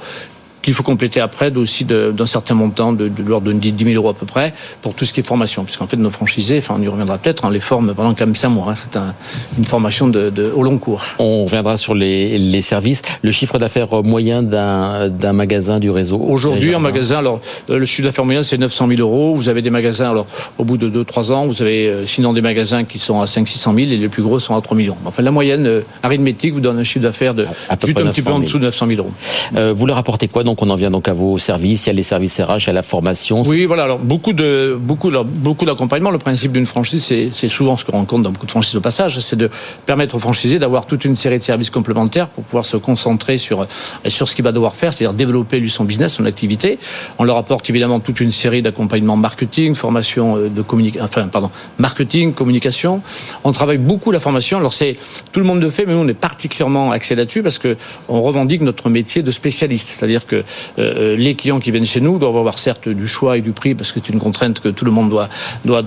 qu'il 0.62 0.74
faut 0.74 0.82
compléter 0.82 1.20
après 1.20 1.54
aussi 1.56 1.84
d'un 1.84 2.26
certain 2.26 2.54
montant 2.54 2.92
de, 2.92 3.08
de 3.08 3.22
l'ordre 3.22 3.52
de 3.52 3.52
10 3.52 3.84
000 3.84 3.96
euros 3.96 4.10
à 4.10 4.14
peu 4.14 4.26
près 4.26 4.52
pour 4.82 4.94
tout 4.94 5.04
ce 5.04 5.12
qui 5.12 5.20
est 5.20 5.22
formation. 5.22 5.64
Puisqu'en 5.64 5.86
fait, 5.86 5.96
nos 5.96 6.10
franchisés, 6.10 6.58
enfin, 6.58 6.76
on 6.78 6.82
y 6.82 6.88
reviendra 6.88 7.18
peut-être, 7.18 7.44
on 7.44 7.50
les 7.50 7.60
forme 7.60 7.94
pendant 7.94 8.14
quand 8.14 8.26
même 8.26 8.34
5 8.34 8.48
mois. 8.48 8.66
Hein. 8.70 8.74
C'est 8.76 8.96
un, 8.96 9.14
une 9.58 9.64
formation 9.64 10.08
de, 10.08 10.30
de, 10.30 10.50
au 10.54 10.62
long 10.62 10.78
cours. 10.78 11.04
On 11.18 11.44
reviendra 11.44 11.76
sur 11.78 11.94
les, 11.94 12.38
les 12.38 12.62
services. 12.62 13.02
Le 13.22 13.30
chiffre 13.30 13.58
d'affaires 13.58 14.02
moyen 14.02 14.42
d'un 14.42 15.32
magasin 15.32 15.78
du 15.78 15.90
réseau 15.90 16.18
Aujourd'hui, 16.18 16.74
un 16.74 16.78
magasin, 16.78 17.18
alors, 17.18 17.40
euh, 17.70 17.78
le 17.78 17.86
chiffre 17.86 18.08
d'affaires 18.08 18.24
moyen, 18.24 18.42
c'est 18.42 18.58
900 18.58 18.88
000 18.88 19.00
euros. 19.00 19.34
Vous 19.34 19.48
avez 19.48 19.62
des 19.62 19.70
magasins, 19.70 20.10
alors, 20.10 20.26
au 20.58 20.64
bout 20.64 20.76
de 20.76 20.88
2-3 21.04 21.32
ans, 21.32 21.46
vous 21.46 21.62
avez 21.62 21.88
euh, 21.88 22.06
sinon 22.06 22.32
des 22.32 22.42
magasins 22.42 22.84
qui 22.84 22.98
sont 22.98 23.20
à 23.20 23.24
500-600 23.24 23.62
000 23.62 23.78
et 23.78 23.84
les 23.96 24.08
plus 24.08 24.22
gros 24.22 24.38
sont 24.38 24.56
à 24.56 24.60
3 24.60 24.76
millions. 24.76 24.96
Enfin, 25.04 25.22
la 25.22 25.30
moyenne 25.30 25.66
euh, 25.66 25.80
arithmétique 26.02 26.54
vous 26.54 26.60
donne 26.60 26.78
un 26.78 26.84
chiffre 26.84 27.02
d'affaires 27.02 27.34
de 27.34 27.46
juste 27.84 27.98
un 27.98 28.06
petit 28.06 28.22
peu 28.22 28.32
en 28.32 28.38
dessous 28.38 28.58
de 28.58 28.64
900 28.64 28.86
000 28.86 28.98
euros. 29.00 29.12
Euh, 29.56 29.72
vous 29.74 29.86
leur 29.86 29.98
apportez 29.98 30.28
quoi 30.28 30.44
Donc, 30.50 30.62
on 30.62 30.70
en 30.70 30.74
vient 30.74 30.90
donc 30.90 31.06
à 31.06 31.12
vos 31.12 31.38
services, 31.38 31.86
il 31.86 31.90
y 31.90 31.90
a 31.90 31.92
les 31.92 32.02
services 32.02 32.40
RH, 32.40 32.62
il 32.62 32.66
y 32.66 32.70
a 32.70 32.72
la 32.72 32.82
formation. 32.82 33.42
Oui, 33.42 33.66
voilà. 33.66 33.84
Alors 33.84 34.00
beaucoup 34.00 34.32
de 34.32 34.76
beaucoup 34.76 35.12
beaucoup 35.24 35.64
d'accompagnement. 35.64 36.10
Le 36.10 36.18
principe 36.18 36.50
d'une 36.50 36.66
franchise, 36.66 37.04
c'est 37.32 37.48
souvent 37.48 37.76
ce 37.76 37.84
qu'on 37.84 37.92
rencontre 37.92 38.24
dans 38.24 38.32
beaucoup 38.32 38.46
de 38.46 38.50
franchises 38.50 38.74
au 38.74 38.80
passage, 38.80 39.20
c'est 39.20 39.36
de 39.36 39.48
permettre 39.86 40.16
aux 40.16 40.18
franchisés 40.18 40.58
d'avoir 40.58 40.86
toute 40.86 41.04
une 41.04 41.14
série 41.14 41.38
de 41.38 41.44
services 41.44 41.70
complémentaires 41.70 42.26
pour 42.26 42.42
pouvoir 42.42 42.66
se 42.66 42.76
concentrer 42.76 43.38
sur 43.38 43.64
sur 44.08 44.28
ce 44.28 44.34
qu'il 44.34 44.42
va 44.42 44.50
devoir 44.50 44.74
faire, 44.74 44.92
c'est-à-dire 44.92 45.14
développer 45.14 45.60
lui 45.60 45.70
son 45.70 45.84
business, 45.84 46.14
son 46.14 46.24
activité. 46.24 46.80
On 47.20 47.22
leur 47.22 47.36
apporte 47.36 47.70
évidemment 47.70 48.00
toute 48.00 48.18
une 48.18 48.32
série 48.32 48.60
d'accompagnements 48.60 49.16
marketing, 49.16 49.76
formation 49.76 50.36
euh, 50.36 50.48
de 50.48 50.62
communication, 50.62 51.04
enfin 51.04 51.28
pardon, 51.28 51.52
marketing, 51.78 52.32
communication. 52.32 53.02
On 53.44 53.52
travaille 53.52 53.78
beaucoup 53.78 54.10
la 54.10 54.18
formation. 54.18 54.58
Alors 54.58 54.72
c'est 54.72 54.96
tout 55.30 55.38
le 55.38 55.46
monde 55.46 55.62
le 55.62 55.70
fait, 55.70 55.86
mais 55.86 55.92
nous 55.92 56.00
on 56.00 56.08
est 56.08 56.14
particulièrement 56.14 56.90
axé 56.90 57.14
là-dessus 57.14 57.44
parce 57.44 57.58
que 57.58 57.76
on 58.08 58.20
revendique 58.20 58.62
notre 58.62 58.90
métier 58.90 59.22
de 59.22 59.30
spécialiste, 59.30 59.90
c'est-à-dire 59.90 60.26
que 60.26 60.39
euh, 60.78 61.16
les 61.16 61.34
clients 61.34 61.60
qui 61.60 61.70
viennent 61.70 61.86
chez 61.86 62.00
nous 62.00 62.18
doivent 62.18 62.36
avoir 62.36 62.58
certes 62.58 62.88
du 62.88 63.08
choix 63.08 63.36
et 63.36 63.40
du 63.40 63.52
prix, 63.52 63.74
parce 63.74 63.92
que 63.92 64.00
c'est 64.04 64.12
une 64.12 64.20
contrainte 64.20 64.60
que 64.60 64.68
tout 64.68 64.84
le 64.84 64.90
monde 64.90 65.10
doit, 65.10 65.28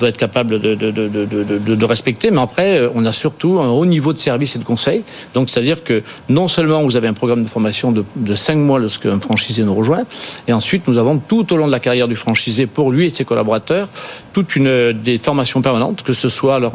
être 0.01 0.17
capable 0.17 0.59
de, 0.59 1.85
respecter, 1.85 2.31
mais 2.31 2.41
après, 2.41 2.79
euh, 2.79 2.89
on 2.95 3.05
a 3.05 3.11
surtout 3.11 3.59
un 3.59 3.69
haut 3.69 3.85
niveau 3.85 4.13
de 4.13 4.19
service 4.19 4.55
et 4.55 4.59
de 4.59 4.63
conseil. 4.63 5.03
Donc, 5.33 5.49
c'est-à-dire 5.49 5.83
que 5.83 6.01
non 6.29 6.47
seulement 6.47 6.81
vous 6.83 6.97
avez 6.97 7.07
un 7.07 7.13
programme 7.13 7.43
de 7.43 7.49
formation 7.49 7.91
de, 7.91 8.05
de 8.15 8.35
5 8.35 8.55
mois 8.55 8.79
lorsque 8.79 9.05
un 9.05 9.19
franchisé 9.19 9.63
nous 9.63 9.75
rejoint, 9.75 10.03
et 10.47 10.53
ensuite, 10.53 10.87
nous 10.87 10.97
avons 10.97 11.17
tout 11.17 11.51
au 11.53 11.57
long 11.57 11.67
de 11.67 11.71
la 11.71 11.79
carrière 11.79 12.07
du 12.07 12.15
franchisé, 12.15 12.65
pour 12.65 12.91
lui 12.91 13.05
et 13.05 13.09
ses 13.09 13.25
collaborateurs, 13.25 13.89
toute 14.33 14.55
une 14.55 14.93
des 14.93 15.17
formations 15.17 15.61
permanentes, 15.61 16.03
que 16.03 16.13
ce 16.13 16.29
soit 16.29 16.55
alors 16.55 16.73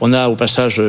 on 0.00 0.12
a 0.12 0.28
au 0.28 0.36
passage 0.36 0.80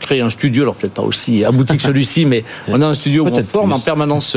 créé 0.00 0.20
un 0.20 0.30
studio, 0.30 0.62
alors 0.62 0.74
peut-être 0.74 0.94
pas 0.94 1.02
aussi 1.02 1.44
abouti 1.44 1.76
que 1.76 1.82
celui-ci, 1.90 2.24
mais 2.24 2.44
on 2.68 2.80
a 2.80 2.86
un 2.86 2.94
studio 2.94 3.24
où 3.24 3.28
on 3.28 3.44
forme 3.44 3.72
en 3.72 3.80
permanence 3.80 4.36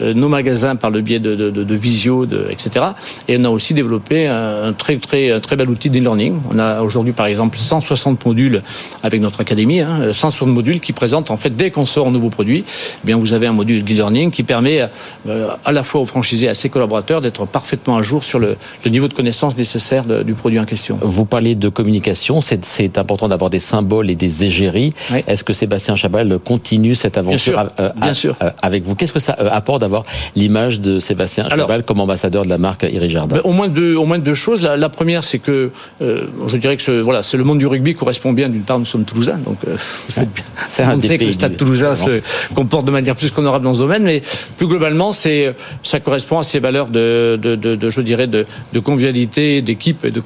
nos 0.00 0.28
magasins 0.28 0.76
par 0.76 0.90
le 0.90 1.00
biais 1.00 1.18
de, 1.18 1.34
de, 1.34 1.50
de, 1.50 1.64
de 1.64 1.74
visio, 1.74 2.26
de, 2.26 2.48
etc. 2.50 2.86
Et 3.28 3.36
on 3.38 3.44
a 3.44 3.50
aussi 3.50 3.74
développé 3.74 4.26
un 4.26 4.72
très 4.72 4.96
très 4.96 5.40
très 5.40 5.56
bel 5.56 5.70
outil 5.70 5.90
d'e-learning. 5.90 6.40
On 6.50 6.58
a 6.58 6.82
aujourd'hui 6.82 7.12
par 7.12 7.26
exemple 7.26 7.58
160 7.58 8.24
modules 8.26 8.62
avec 9.02 9.20
notre 9.20 9.40
académie, 9.40 9.80
hein, 9.80 10.12
160 10.12 10.48
modules 10.48 10.80
qui 10.80 10.92
présentent 10.92 11.30
en 11.30 11.36
fait 11.36 11.50
dès 11.50 11.70
qu'on 11.70 11.86
sort 11.86 12.08
un 12.08 12.10
nouveau 12.10 12.30
produit, 12.30 12.64
eh 12.66 13.06
bien 13.06 13.16
vous 13.16 13.32
avez 13.32 13.46
un 13.46 13.52
module 13.52 13.84
d'e-learning 13.84 14.30
qui 14.30 14.42
permet 14.42 14.88
euh, 15.28 15.48
à 15.64 15.72
la 15.72 15.84
fois 15.84 16.00
aux 16.00 16.04
franchisés 16.04 16.46
et 16.46 16.50
à 16.50 16.54
ses 16.54 16.68
collaborateurs 16.68 17.20
d'être 17.20 17.46
parfaitement 17.46 17.96
à 17.96 18.02
jour 18.02 18.24
sur 18.24 18.38
le, 18.38 18.56
le 18.84 18.90
niveau 18.90 19.08
de 19.08 19.14
connaissance 19.14 19.56
nécessaire 19.56 20.04
du 20.04 20.34
produit 20.34 20.58
en 20.64 20.66
question. 20.66 20.98
Vous 21.02 21.24
parlez 21.24 21.54
de 21.54 21.68
communication, 21.68 22.40
c'est 22.40 22.98
important 22.98 23.28
d'avoir 23.28 23.50
des 23.50 23.58
symboles 23.58 24.10
et 24.10 24.16
des 24.16 24.44
égéries. 24.44 24.92
Oui. 25.12 25.22
Est-ce 25.26 25.44
que 25.44 25.52
Sébastien 25.52 25.94
Chabal 25.96 26.38
continue 26.38 26.94
cette 26.94 27.16
aventure 27.16 27.52
bien 27.54 27.62
sûr, 27.62 27.72
euh, 27.80 27.90
bien 28.00 28.14
sûr. 28.14 28.36
Euh, 28.42 28.50
avec 28.62 28.84
vous? 28.84 28.94
Qu'est-ce 28.94 29.12
que 29.12 29.20
ça 29.20 29.36
euh, 29.38 29.48
apporte 29.50 29.80
d'avoir 29.80 30.04
l'image 30.34 30.80
de 30.80 30.98
Sébastien 30.98 31.44
Chabal 31.48 31.70
Alors, 31.70 31.84
comme 31.84 32.00
ambassadeur 32.00 32.44
de 32.44 32.50
la 32.50 32.58
marque 32.58 32.84
Iri 32.90 33.10
Jardin? 33.10 33.36
Ben, 33.36 33.42
au, 33.44 33.52
moins 33.52 33.68
deux, 33.68 33.94
au 33.94 34.04
moins 34.06 34.18
deux 34.18 34.34
choses. 34.34 34.62
La, 34.62 34.76
la 34.76 34.88
première, 34.88 35.22
c'est 35.24 35.38
que 35.38 35.70
euh, 36.02 36.22
je 36.46 36.56
dirais 36.56 36.76
que 36.76 36.82
ce, 36.82 37.00
voilà, 37.00 37.22
c'est 37.22 37.36
le 37.36 37.44
monde 37.44 37.58
du 37.58 37.66
rugby 37.66 37.94
correspond 37.94 38.32
bien. 38.32 38.48
D'une 38.48 38.62
part, 38.62 38.78
nous 38.78 38.84
sommes 38.84 39.04
toulousains, 39.04 39.38
donc. 39.38 39.58
C'est 40.66 40.84
on 40.86 41.00
sait 41.00 41.18
que 41.18 41.24
le 41.24 41.32
Stade 41.32 41.52
du- 41.52 41.56
toulousain 41.58 41.94
se 41.94 42.20
comporte 42.54 42.86
de 42.86 42.90
manière 42.90 43.14
plus 43.14 43.30
qu'honorable 43.30 43.64
dans 43.64 43.74
ce 43.74 43.80
domaine, 43.80 44.02
mais 44.04 44.22
plus 44.56 44.66
globalement, 44.66 45.12
c'est 45.12 45.54
ça 45.82 46.00
correspond 46.00 46.38
à 46.38 46.42
ces 46.42 46.58
valeurs 46.58 46.86
de, 46.86 47.38
de, 47.40 47.54
de, 47.54 47.74
de 47.74 47.90
je 47.90 48.00
dirais, 48.00 48.26
de, 48.26 48.46
de 48.72 48.80
convivialité, 48.80 49.62
d'équipe 49.62 50.04
et 50.04 50.10
de 50.10 50.20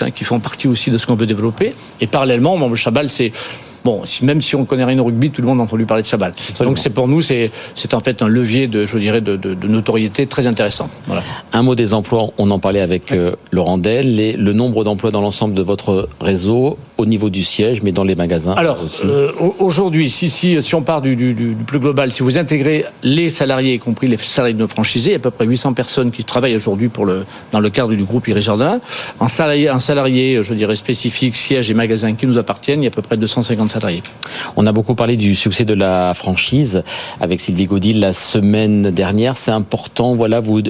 hein, 0.00 0.10
qui 0.10 0.24
font 0.24 0.40
partie 0.40 0.68
aussi 0.68 0.90
de 0.90 0.98
ce 0.98 1.06
qu'on 1.06 1.14
veut 1.14 1.26
développer. 1.26 1.74
Et 2.00 2.06
parallèlement, 2.06 2.56
bon, 2.58 2.74
Chabal, 2.74 3.10
c'est 3.10 3.32
Bon, 3.84 4.02
même 4.22 4.40
si 4.40 4.54
on 4.54 4.64
connaît 4.64 4.84
rien 4.84 4.98
au 5.00 5.04
rugby, 5.04 5.30
tout 5.30 5.42
le 5.42 5.48
monde 5.48 5.60
a 5.60 5.62
entendu 5.64 5.84
parler 5.86 6.02
de 6.02 6.08
Chabal. 6.08 6.32
Donc 6.60 6.78
c'est 6.78 6.90
pour 6.90 7.08
nous, 7.08 7.20
c'est 7.20 7.50
en 7.92 8.00
fait 8.00 8.22
un 8.22 8.28
levier 8.28 8.66
de, 8.68 8.86
je 8.86 8.96
dirais, 8.98 9.20
de, 9.20 9.36
de, 9.36 9.54
de 9.54 9.68
notoriété 9.68 10.26
très 10.26 10.46
intéressant. 10.46 10.88
Voilà. 11.06 11.22
Un 11.52 11.62
mot 11.62 11.74
des 11.74 11.92
emplois, 11.94 12.28
on 12.38 12.50
en 12.50 12.58
parlait 12.58 12.80
avec 12.80 13.12
euh, 13.12 13.34
Laurent 13.50 13.78
Del, 13.78 14.14
les- 14.16 14.32
le 14.34 14.52
nombre 14.52 14.84
d'emplois 14.84 15.10
dans 15.10 15.20
l'ensemble 15.20 15.54
de 15.54 15.62
votre 15.62 16.08
réseau, 16.20 16.78
au 16.98 17.06
niveau 17.06 17.30
du 17.30 17.42
siège, 17.42 17.82
mais 17.82 17.90
dans 17.92 18.04
les 18.04 18.14
magasins 18.14 18.52
Alors, 18.52 18.78
euh, 19.04 19.32
au- 19.40 19.56
aujourd'hui, 19.58 20.08
si, 20.08 20.30
si, 20.30 20.62
si 20.62 20.74
on 20.76 20.82
part 20.82 21.02
du, 21.02 21.16
du- 21.16 21.34
du- 21.34 21.54
du 21.54 21.64
plus 21.64 21.80
global, 21.80 22.12
si 22.12 22.22
vous 22.22 22.38
intégrez 22.38 22.84
les 23.02 23.30
salariés, 23.30 23.74
y 23.74 23.78
compris 23.80 24.06
les 24.06 24.16
salariés 24.16 24.54
de 24.54 24.60
nos 24.60 24.68
franchisés, 24.68 25.10
il 25.10 25.12
y 25.12 25.16
a 25.16 25.18
à 25.18 25.20
peu 25.20 25.30
près 25.32 25.44
800 25.46 25.72
personnes 25.74 26.10
qui 26.12 26.22
travaillent 26.24 26.54
aujourd'hui 26.56 26.88
pour 26.88 27.04
le, 27.04 27.24
dans 27.50 27.60
le 27.60 27.70
cadre 27.70 27.92
du 27.94 28.04
groupe 28.04 28.28
Iri 28.28 28.42
Jardin. 28.42 28.80
Un 29.20 29.28
salarié, 29.28 29.68
un 29.68 29.80
salarié, 29.80 30.40
je 30.42 30.54
dirais, 30.54 30.76
spécifique, 30.76 31.34
siège 31.34 31.70
et 31.70 31.74
magasin 31.74 32.14
qui 32.14 32.26
nous 32.28 32.38
appartiennent, 32.38 32.80
il 32.82 32.84
y 32.84 32.88
a 32.88 32.92
à 32.92 32.94
peu 32.94 33.02
près 33.02 33.16
250 33.16 33.71
On 34.56 34.66
a 34.66 34.72
beaucoup 34.72 34.94
parlé 34.94 35.16
du 35.16 35.34
succès 35.34 35.64
de 35.64 35.74
la 35.74 36.14
franchise 36.14 36.82
avec 37.20 37.40
Sylvie 37.40 37.66
Godil 37.66 38.00
la 38.00 38.12
semaine 38.12 38.90
dernière. 38.90 39.36
C'est 39.36 39.50
important, 39.50 40.14
voilà, 40.14 40.40
vous, 40.40 40.62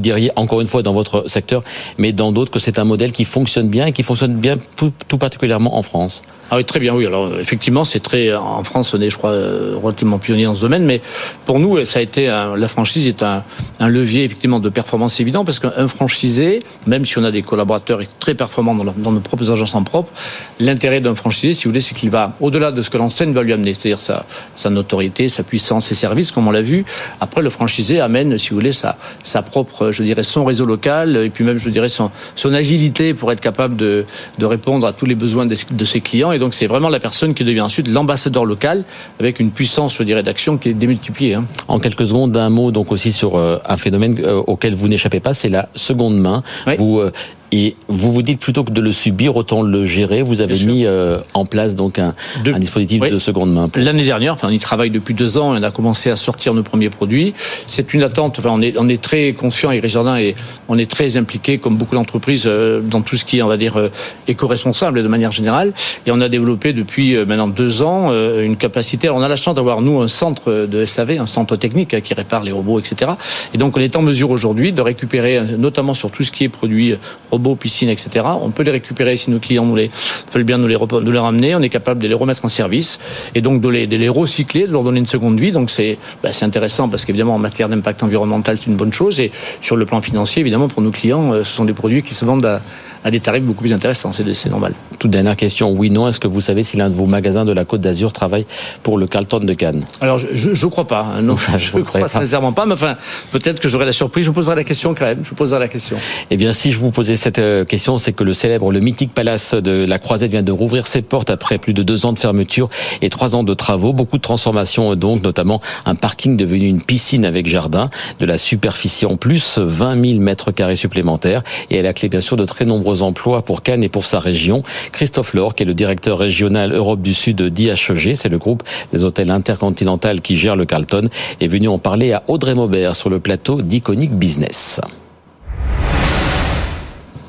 diriez 0.00 0.30
encore 0.36 0.60
une 0.60 0.66
fois 0.66 0.82
dans 0.82 0.92
votre 0.92 1.28
secteur, 1.28 1.62
mais 1.98 2.12
dans 2.12 2.32
d'autres 2.32 2.50
que 2.50 2.58
c'est 2.58 2.78
un 2.78 2.84
modèle 2.84 3.12
qui 3.12 3.24
fonctionne 3.24 3.68
bien 3.68 3.86
et 3.86 3.92
qui 3.92 4.02
fonctionne 4.02 4.34
bien 4.34 4.58
tout 4.76 5.18
particulièrement 5.18 5.76
en 5.76 5.82
France. 5.82 6.22
Ah 6.52 6.56
oui, 6.56 6.64
très 6.64 6.80
bien, 6.80 6.92
oui. 6.94 7.06
Alors, 7.06 7.38
effectivement, 7.38 7.84
c'est 7.84 8.00
très, 8.00 8.34
en 8.34 8.64
France, 8.64 8.92
on 8.92 9.00
est, 9.00 9.08
je 9.08 9.16
crois, 9.16 9.30
euh, 9.30 9.76
relativement 9.80 10.18
pionnier 10.18 10.46
dans 10.46 10.54
ce 10.56 10.60
domaine, 10.62 10.84
mais 10.84 11.00
pour 11.44 11.60
nous, 11.60 11.84
ça 11.84 12.00
a 12.00 12.02
été, 12.02 12.28
un- 12.28 12.56
la 12.56 12.66
franchise 12.66 13.06
est 13.06 13.22
un, 13.22 13.44
un 13.78 13.88
levier, 13.88 14.24
effectivement, 14.24 14.58
de 14.58 14.68
performance 14.68 15.20
évident, 15.20 15.44
parce 15.44 15.60
qu'un 15.60 15.86
franchisé, 15.86 16.64
même 16.88 17.04
si 17.04 17.18
on 17.18 17.24
a 17.24 17.30
des 17.30 17.42
collaborateurs 17.42 18.00
très 18.18 18.34
performants 18.34 18.74
dans, 18.74 19.12
nos 19.12 19.20
propres 19.20 19.48
agences 19.52 19.76
en 19.76 19.84
propre, 19.84 20.10
l'intérêt 20.58 20.98
d'un 21.00 21.14
franchisé, 21.14 21.54
si 21.54 21.64
vous 21.64 21.70
voulez, 21.70 21.80
c'est 21.80 21.94
qu'il 21.94 22.10
va 22.10 22.34
au-delà 22.40 22.72
de 22.72 22.82
ce 22.82 22.90
que 22.90 22.98
l'enseigne 22.98 23.32
va 23.32 23.42
lui 23.42 23.52
amener, 23.52 23.74
c'est-à-dire 23.74 24.02
sa, 24.02 24.26
sa 24.56 24.70
notoriété, 24.70 25.28
sa 25.28 25.44
puissance, 25.44 25.86
ses 25.86 25.94
services, 25.94 26.32
comme 26.32 26.48
on 26.48 26.50
l'a 26.50 26.62
vu. 26.62 26.84
Après, 27.20 27.42
le 27.42 27.50
franchisé 27.50 28.00
amène, 28.00 28.38
si 28.38 28.48
vous 28.50 28.56
voulez, 28.56 28.72
sa, 28.72 28.98
sa 29.22 29.42
propre, 29.42 29.92
je 29.92 30.02
dirais, 30.02 30.24
son 30.24 30.44
réseau 30.44 30.64
local, 30.64 31.16
et 31.16 31.30
puis 31.30 31.44
même, 31.44 31.58
je 31.58 31.70
dirais, 31.70 31.88
son, 31.88 32.10
son 32.34 32.52
agilité 32.52 33.14
pour 33.14 33.30
être 33.30 33.40
capable 33.40 33.76
de, 33.76 34.04
de 34.40 34.46
répondre 34.46 34.84
à 34.84 34.92
tous 34.92 35.06
les 35.06 35.14
besoins 35.14 35.46
de, 35.46 35.84
ses 35.84 36.00
clients. 36.00 36.32
Donc, 36.40 36.54
c'est 36.54 36.66
vraiment 36.66 36.88
la 36.88 36.98
personne 36.98 37.34
qui 37.34 37.44
devient 37.44 37.60
ensuite 37.60 37.86
l'ambassadeur 37.86 38.44
local, 38.44 38.84
avec 39.20 39.38
une 39.38 39.50
puissance, 39.50 39.96
je 39.96 40.02
dirais, 40.02 40.24
d'action 40.24 40.58
qui 40.58 40.70
est 40.70 40.74
démultipliée. 40.74 41.34
Hein. 41.34 41.44
En 41.68 41.78
quelques 41.78 42.06
secondes, 42.06 42.36
un 42.36 42.50
mot 42.50 42.72
donc 42.72 42.90
aussi 42.90 43.12
sur 43.12 43.36
euh, 43.36 43.58
un 43.66 43.76
phénomène 43.76 44.18
euh, 44.24 44.42
auquel 44.46 44.74
vous 44.74 44.88
n'échappez 44.88 45.20
pas, 45.20 45.34
c'est 45.34 45.48
la 45.48 45.68
seconde 45.76 46.18
main. 46.18 46.42
Oui. 46.66 46.74
Vous 46.78 46.98
euh, 46.98 47.12
et 47.52 47.74
vous 47.88 48.12
vous 48.12 48.22
dites 48.22 48.38
plutôt 48.40 48.64
que 48.64 48.70
de 48.70 48.80
le 48.80 48.92
subir, 48.92 49.36
autant 49.36 49.62
le 49.62 49.84
gérer. 49.84 50.22
Vous 50.22 50.40
avez 50.40 50.54
Bien 50.54 50.66
mis 50.66 50.86
euh, 50.86 51.18
en 51.34 51.44
place 51.44 51.74
donc 51.74 51.98
un, 51.98 52.14
De- 52.44 52.52
un 52.52 52.58
dispositif 52.58 53.00
Oui. 53.02 53.10
de 53.10 53.18
seconde 53.18 53.52
main. 53.52 53.68
pour- 53.68 53.82
L'année 53.82 54.04
dernière, 54.04 54.34
enfin, 54.34 54.48
on 54.48 54.52
y 54.52 54.58
travaille 54.58 54.90
depuis 54.90 55.14
deux 55.14 55.36
ans, 55.38 55.52
on 55.56 55.62
a 55.62 55.70
commencé 55.70 56.10
à 56.10 56.16
sortir 56.16 56.54
nos 56.54 56.62
premiers 56.62 56.90
produits. 56.90 57.34
C'est 57.66 57.92
une 57.94 58.02
attente. 58.02 58.38
Enfin, 58.38 58.50
on 58.52 58.62
est, 58.62 58.74
on 58.78 58.88
est 58.88 59.00
très 59.02 59.32
conscient, 59.32 59.70
Iri 59.72 59.88
Jardin, 59.88 60.16
et 60.16 60.34
on 60.68 60.78
est 60.78 60.90
très 60.90 61.16
impliqué, 61.16 61.58
comme 61.58 61.76
beaucoup 61.76 61.94
d'entreprises, 61.96 62.44
euh, 62.46 62.80
dans 62.80 63.00
tout 63.02 63.16
ce 63.16 63.24
qui 63.24 63.38
est, 63.38 63.42
on 63.42 63.48
va 63.48 63.56
dire, 63.56 63.76
euh, 63.78 63.88
éco-responsable 64.28 65.02
de 65.02 65.08
manière 65.08 65.32
générale. 65.32 65.72
Et 66.06 66.12
on 66.12 66.20
a 66.20 66.28
développé 66.28 66.72
depuis 66.72 67.16
euh, 67.16 67.24
maintenant 67.26 67.48
deux 67.48 67.82
ans 67.82 68.08
euh, 68.10 68.44
une 68.44 68.56
capacité. 68.56 69.08
Alors, 69.08 69.18
on 69.18 69.22
a 69.22 69.28
la 69.28 69.36
chance 69.36 69.54
d'avoir 69.54 69.80
nous 69.82 70.00
un 70.00 70.08
centre 70.08 70.66
de 70.70 70.86
SAV, 70.86 71.18
un 71.18 71.26
centre 71.26 71.56
technique 71.56 71.94
hein, 71.94 72.00
qui 72.00 72.14
répare 72.14 72.44
les 72.44 72.52
robots, 72.52 72.78
etc. 72.78 73.12
Et 73.54 73.58
donc, 73.58 73.76
on 73.76 73.80
est 73.80 73.96
en 73.96 74.02
mesure 74.02 74.30
aujourd'hui 74.30 74.72
de 74.72 74.80
récupérer, 74.80 75.40
notamment 75.58 75.94
sur 75.94 76.10
tout 76.10 76.22
ce 76.22 76.30
qui 76.30 76.44
est 76.44 76.48
produits 76.48 76.92
euh, 76.92 76.96
robots, 77.40 77.56
piscines, 77.56 77.88
etc. 77.88 78.24
On 78.42 78.50
peut 78.50 78.62
les 78.62 78.70
récupérer 78.70 79.16
si 79.16 79.30
nos 79.30 79.38
clients 79.38 79.64
nous 79.64 79.76
les 79.76 79.90
veulent 80.32 80.44
bien 80.44 80.58
nous 80.58 80.68
les, 80.68 80.76
nous 80.76 81.10
les 81.10 81.18
ramener. 81.18 81.54
On 81.54 81.62
est 81.62 81.70
capable 81.70 82.02
de 82.02 82.08
les 82.08 82.14
remettre 82.14 82.44
en 82.44 82.48
service 82.48 83.00
et 83.34 83.40
donc 83.40 83.60
de 83.60 83.68
les, 83.68 83.86
de 83.86 83.96
les 83.96 84.08
recycler, 84.08 84.66
de 84.66 84.72
leur 84.72 84.84
donner 84.84 85.00
une 85.00 85.06
seconde 85.06 85.40
vie. 85.40 85.52
Donc 85.52 85.70
c'est 85.70 85.98
c'est 86.30 86.44
intéressant 86.44 86.88
parce 86.88 87.04
qu'évidemment 87.04 87.34
en 87.34 87.38
matière 87.38 87.68
d'impact 87.68 88.02
environnemental 88.02 88.58
c'est 88.58 88.66
une 88.66 88.76
bonne 88.76 88.92
chose 88.92 89.20
et 89.20 89.32
sur 89.60 89.76
le 89.76 89.86
plan 89.86 90.02
financier 90.02 90.40
évidemment 90.40 90.68
pour 90.68 90.82
nos 90.82 90.90
clients 90.90 91.32
euh, 91.32 91.44
ce 91.44 91.52
sont 91.56 91.64
des 91.64 91.72
produits 91.72 92.02
qui 92.02 92.14
se 92.14 92.24
vendent 92.24 92.46
à, 92.46 92.60
à 93.04 93.10
des 93.10 93.20
tarifs 93.20 93.42
beaucoup 93.44 93.62
plus 93.62 93.72
intéressants. 93.72 94.12
C'est 94.12 94.50
normal. 94.50 94.74
Toute 94.98 95.10
dernière 95.10 95.36
question, 95.36 95.70
oui, 95.72 95.90
non. 95.90 96.08
Est-ce 96.08 96.20
que 96.20 96.28
vous 96.28 96.40
savez 96.40 96.62
si 96.64 96.76
l'un 96.76 96.88
de 96.88 96.94
vos 96.94 97.06
magasins 97.06 97.44
de 97.44 97.52
la 97.52 97.64
Côte 97.64 97.80
d'Azur 97.80 98.12
travaille 98.12 98.46
pour 98.82 98.98
le 98.98 99.06
Carlton 99.06 99.40
de 99.40 99.54
Cannes? 99.54 99.84
Alors 100.00 100.18
je, 100.18 100.54
je 100.54 100.66
crois 100.66 100.86
pas. 100.86 101.06
hein. 101.16 101.22
Non, 101.22 101.34
Enfin, 101.34 101.58
je 101.58 101.76
ne 101.76 101.82
crois 101.82 102.02
pas. 102.02 102.08
sincèrement 102.08 102.52
pas. 102.52 102.66
Mais 102.66 102.74
enfin 102.74 102.96
peut-être 103.32 103.60
que 103.60 103.68
j'aurai 103.68 103.86
la 103.86 103.92
surprise. 103.92 104.24
Je 104.24 104.30
vous 104.30 104.34
poserai 104.34 104.56
la 104.56 104.64
question 104.64 104.94
quand 104.94 105.04
même. 105.06 105.20
Je 105.24 105.30
vous 105.30 105.34
poserai 105.36 105.58
la 105.58 105.68
question. 105.68 105.96
Eh 106.30 106.36
bien, 106.36 106.52
si 106.52 106.72
je 106.72 106.78
vous 106.78 106.90
posais 106.90 107.16
cette 107.16 107.38
euh, 107.38 107.64
question, 107.64 107.98
c'est 107.98 108.12
que 108.12 108.24
le 108.24 108.34
célèbre, 108.34 108.70
le 108.72 108.80
mythique 108.80 109.14
palace 109.14 109.54
de 109.54 109.84
la 109.88 109.98
Croisette 109.98 110.30
vient 110.30 110.42
de 110.42 110.52
rouvrir 110.52 110.86
ses 110.86 111.02
portes 111.02 111.30
après 111.30 111.58
plus 111.58 111.72
de 111.74 111.82
deux 111.82 112.06
ans 112.06 112.12
de 112.12 112.18
fermeture 112.18 112.68
et 113.02 113.08
trois 113.08 113.34
ans 113.36 113.42
de 113.44 113.54
travaux. 113.54 113.92
Beaucoup 113.92 114.16
de 114.18 114.22
transformations, 114.22 114.92
euh, 114.92 114.96
donc, 114.96 115.22
notamment 115.22 115.60
un 115.86 115.94
parking 115.94 116.36
devenu 116.36 116.66
une 116.66 116.82
piscine 116.82 117.24
avec 117.24 117.46
jardin, 117.46 117.88
de 118.18 118.26
la 118.26 118.36
superficie 118.38 119.06
en 119.06 119.16
plus, 119.16 119.58
20 119.58 120.04
000 120.04 120.18
mètres 120.20 120.50
carrés 120.52 120.76
supplémentaires 120.76 121.42
et 121.70 121.78
à 121.78 121.82
la 121.82 121.92
clé, 121.92 122.08
bien 122.08 122.20
sûr, 122.20 122.36
de 122.36 122.44
très 122.44 122.64
nombreux 122.64 122.89
emplois 123.02 123.42
pour 123.42 123.62
Cannes 123.62 123.82
et 123.82 123.88
pour 123.88 124.04
sa 124.04 124.18
région. 124.18 124.62
Christophe 124.92 125.34
Laure, 125.34 125.54
qui 125.54 125.62
est 125.62 125.66
le 125.66 125.74
directeur 125.74 126.18
régional 126.18 126.72
Europe 126.72 127.00
du 127.00 127.14
Sud 127.14 127.42
d'IHG, 127.42 128.14
c'est 128.16 128.28
le 128.28 128.38
groupe 128.38 128.62
des 128.92 129.04
hôtels 129.04 129.30
intercontinental 129.30 130.20
qui 130.20 130.36
gère 130.36 130.56
le 130.56 130.64
Carlton, 130.64 131.08
est 131.40 131.48
venu 131.48 131.68
en 131.68 131.78
parler 131.78 132.12
à 132.12 132.22
Audrey 132.28 132.54
Maubert 132.54 132.96
sur 132.96 133.10
le 133.10 133.20
plateau 133.20 133.62
d'Iconic 133.62 134.12
Business. 134.12 134.80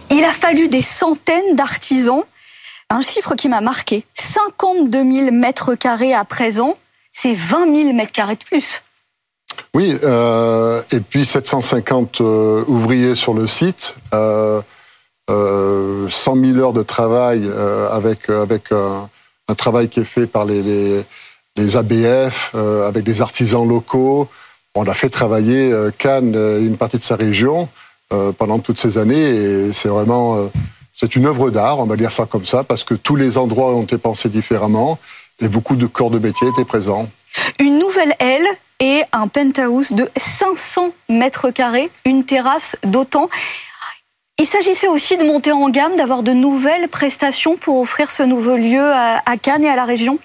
Il 0.10 0.24
a 0.24 0.32
fallu 0.32 0.68
des 0.68 0.82
centaines 0.82 1.56
d'artisans. 1.56 2.24
Un 2.90 3.02
chiffre 3.02 3.36
qui 3.36 3.48
m'a 3.48 3.62
marqué. 3.62 4.04
52 4.18 5.10
000 5.10 5.32
mètres 5.32 5.76
carrés 5.76 6.14
à 6.14 6.26
présent, 6.26 6.76
c'est 7.14 7.34
20 7.34 7.74
000 7.74 7.94
mètres 7.94 8.12
carrés 8.12 8.36
de 8.36 8.44
plus. 8.44 8.82
Oui, 9.74 9.98
euh, 10.04 10.82
et 10.92 11.00
puis 11.00 11.24
750 11.24 12.20
euh, 12.20 12.66
ouvriers 12.68 13.16
sur 13.16 13.34
le 13.34 13.48
site, 13.48 13.96
euh, 14.14 14.62
100 16.10 16.36
000 16.36 16.58
heures 16.60 16.74
de 16.74 16.84
travail 16.84 17.42
euh, 17.46 17.90
avec 17.90 18.30
avec 18.30 18.72
un, 18.72 19.10
travail 19.56 19.90
qui 19.90 20.00
est 20.00 20.06
fait 20.06 20.28
par 20.28 20.46
les 20.46 21.04
les, 21.58 21.78
ABF, 21.78 22.52
euh, 22.56 22.88
avec 22.88 23.04
des 23.04 23.22
artisans 23.22 23.68
locaux. 23.68 24.30
On 24.74 24.88
a 24.88 24.94
fait 24.94 25.10
travailler 25.10 25.72
euh, 25.72 25.92
Cannes, 25.98 26.34
euh, 26.36 26.66
une 26.66 26.78
partie 26.78 26.98
de 26.98 27.04
sa 27.04 27.18
région, 27.18 27.68
euh, 28.14 28.32
pendant 28.32 28.60
toutes 28.60 28.78
ces 28.78 28.98
années, 28.98 29.30
et 29.30 29.74
c'est 29.74 29.88
vraiment 29.88 30.36
euh, 30.36 30.48
c'est 30.94 31.16
une 31.16 31.26
œuvre 31.26 31.50
d'art, 31.50 31.80
on 31.80 31.86
va 31.86 31.96
dire 31.96 32.12
ça 32.12 32.26
comme 32.26 32.46
ça, 32.46 32.64
parce 32.64 32.84
que 32.84 32.94
tous 32.94 33.16
les 33.16 33.38
endroits 33.38 33.74
ont 33.74 33.84
été 33.84 33.98
pensés 33.98 34.28
différemment, 34.28 35.00
et 35.42 35.48
beaucoup 35.48 35.78
de 35.78 35.88
corps 35.88 36.10
de 36.10 36.20
métier 36.20 36.48
étaient 36.50 36.66
présents. 36.66 37.10
Une 37.60 37.80
nouvelle 37.80 38.14
aile 38.20 38.48
et 38.82 39.02
un 39.14 39.28
penthouse 39.28 39.94
de 39.94 40.10
500 40.18 40.92
mètres 41.08 41.52
carrés, 41.52 41.90
une 42.06 42.26
terrasse 42.26 42.76
d'autant. 42.84 43.30
Il 44.42 44.48
s'agissait 44.48 44.88
aussi 44.88 45.18
de 45.18 45.24
monter 45.24 45.52
en 45.52 45.70
gamme, 45.70 45.96
d'avoir 45.98 46.24
de 46.24 46.32
nouvelles 46.34 46.88
prestations 46.88 47.58
pour 47.58 47.80
offrir 47.80 48.10
ce 48.10 48.24
nouveau 48.24 48.56
lieu 48.56 48.82
à, 48.82 49.22
à 49.24 49.38
Cannes 49.38 49.64
et 49.64 49.70
à 49.70 49.76
la 49.76 49.86
région. 49.86 50.18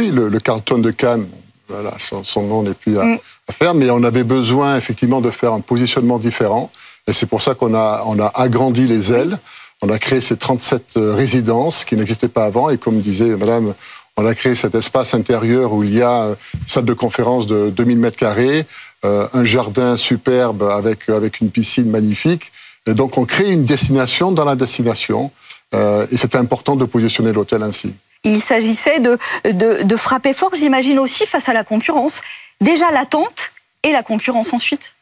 Oui, 0.00 0.10
le, 0.10 0.28
le 0.28 0.40
Carlton 0.40 0.78
de 0.78 0.90
Cannes, 0.90 1.28
voilà, 1.68 1.92
son, 2.00 2.24
son 2.24 2.42
nom 2.42 2.64
n'est 2.64 2.74
plus 2.74 2.98
à, 2.98 3.04
Mm. 3.04 3.18
à 3.46 3.52
faire, 3.52 3.74
mais 3.74 3.88
on 3.90 4.02
avait 4.02 4.24
besoin 4.24 4.76
effectivement 4.76 5.20
de 5.20 5.30
faire 5.30 5.52
un 5.52 5.60
positionnement 5.60 6.18
différent. 6.18 6.72
Et 7.06 7.12
c'est 7.12 7.26
pour 7.26 7.40
ça 7.40 7.54
qu'on 7.54 7.72
a, 7.76 8.02
on 8.04 8.18
a 8.18 8.32
agrandi 8.34 8.88
les 8.88 9.12
ailes. 9.12 9.38
On 9.80 9.88
a 9.90 9.98
créé 10.00 10.20
ces 10.20 10.36
37 10.36 10.94
résidences 10.96 11.84
qui 11.84 11.94
n'existaient 11.94 12.26
pas 12.26 12.46
avant. 12.46 12.68
Et 12.68 12.78
comme 12.78 12.98
disait 13.00 13.36
Madame, 13.36 13.74
on 14.16 14.26
a 14.26 14.34
créé 14.34 14.56
cet 14.56 14.74
espace 14.74 15.14
intérieur 15.14 15.72
où 15.72 15.84
il 15.84 15.94
y 15.94 16.02
a 16.02 16.30
une 16.54 16.68
salle 16.68 16.84
de 16.84 16.94
conférence 16.94 17.46
de 17.46 17.70
2000 17.70 17.96
mètres 17.98 18.16
carrés, 18.18 18.66
un 19.04 19.44
jardin 19.44 19.96
superbe 19.96 20.64
avec, 20.64 21.08
avec 21.08 21.40
une 21.40 21.50
piscine 21.50 21.88
magnifique. 21.88 22.50
Et 22.86 22.94
donc 22.94 23.18
on 23.18 23.24
crée 23.24 23.50
une 23.50 23.64
destination 23.64 24.32
dans 24.32 24.44
la 24.44 24.56
destination. 24.56 25.30
et 25.74 26.16
c'est 26.16 26.34
important 26.36 26.76
de 26.76 26.84
positionner 26.84 27.32
l'hôtel 27.32 27.62
ainsi. 27.62 27.94
Il 28.24 28.40
s'agissait 28.40 29.00
de, 29.00 29.18
de, 29.44 29.82
de 29.82 29.96
frapper 29.96 30.32
fort, 30.32 30.54
j'imagine 30.54 30.98
aussi, 30.98 31.26
face 31.26 31.48
à 31.48 31.52
la 31.52 31.64
concurrence. 31.64 32.20
Déjà 32.60 32.90
l'attente 32.90 33.50
et 33.82 33.90
la 33.90 34.02
concurrence 34.02 34.52
ensuite. 34.52 34.94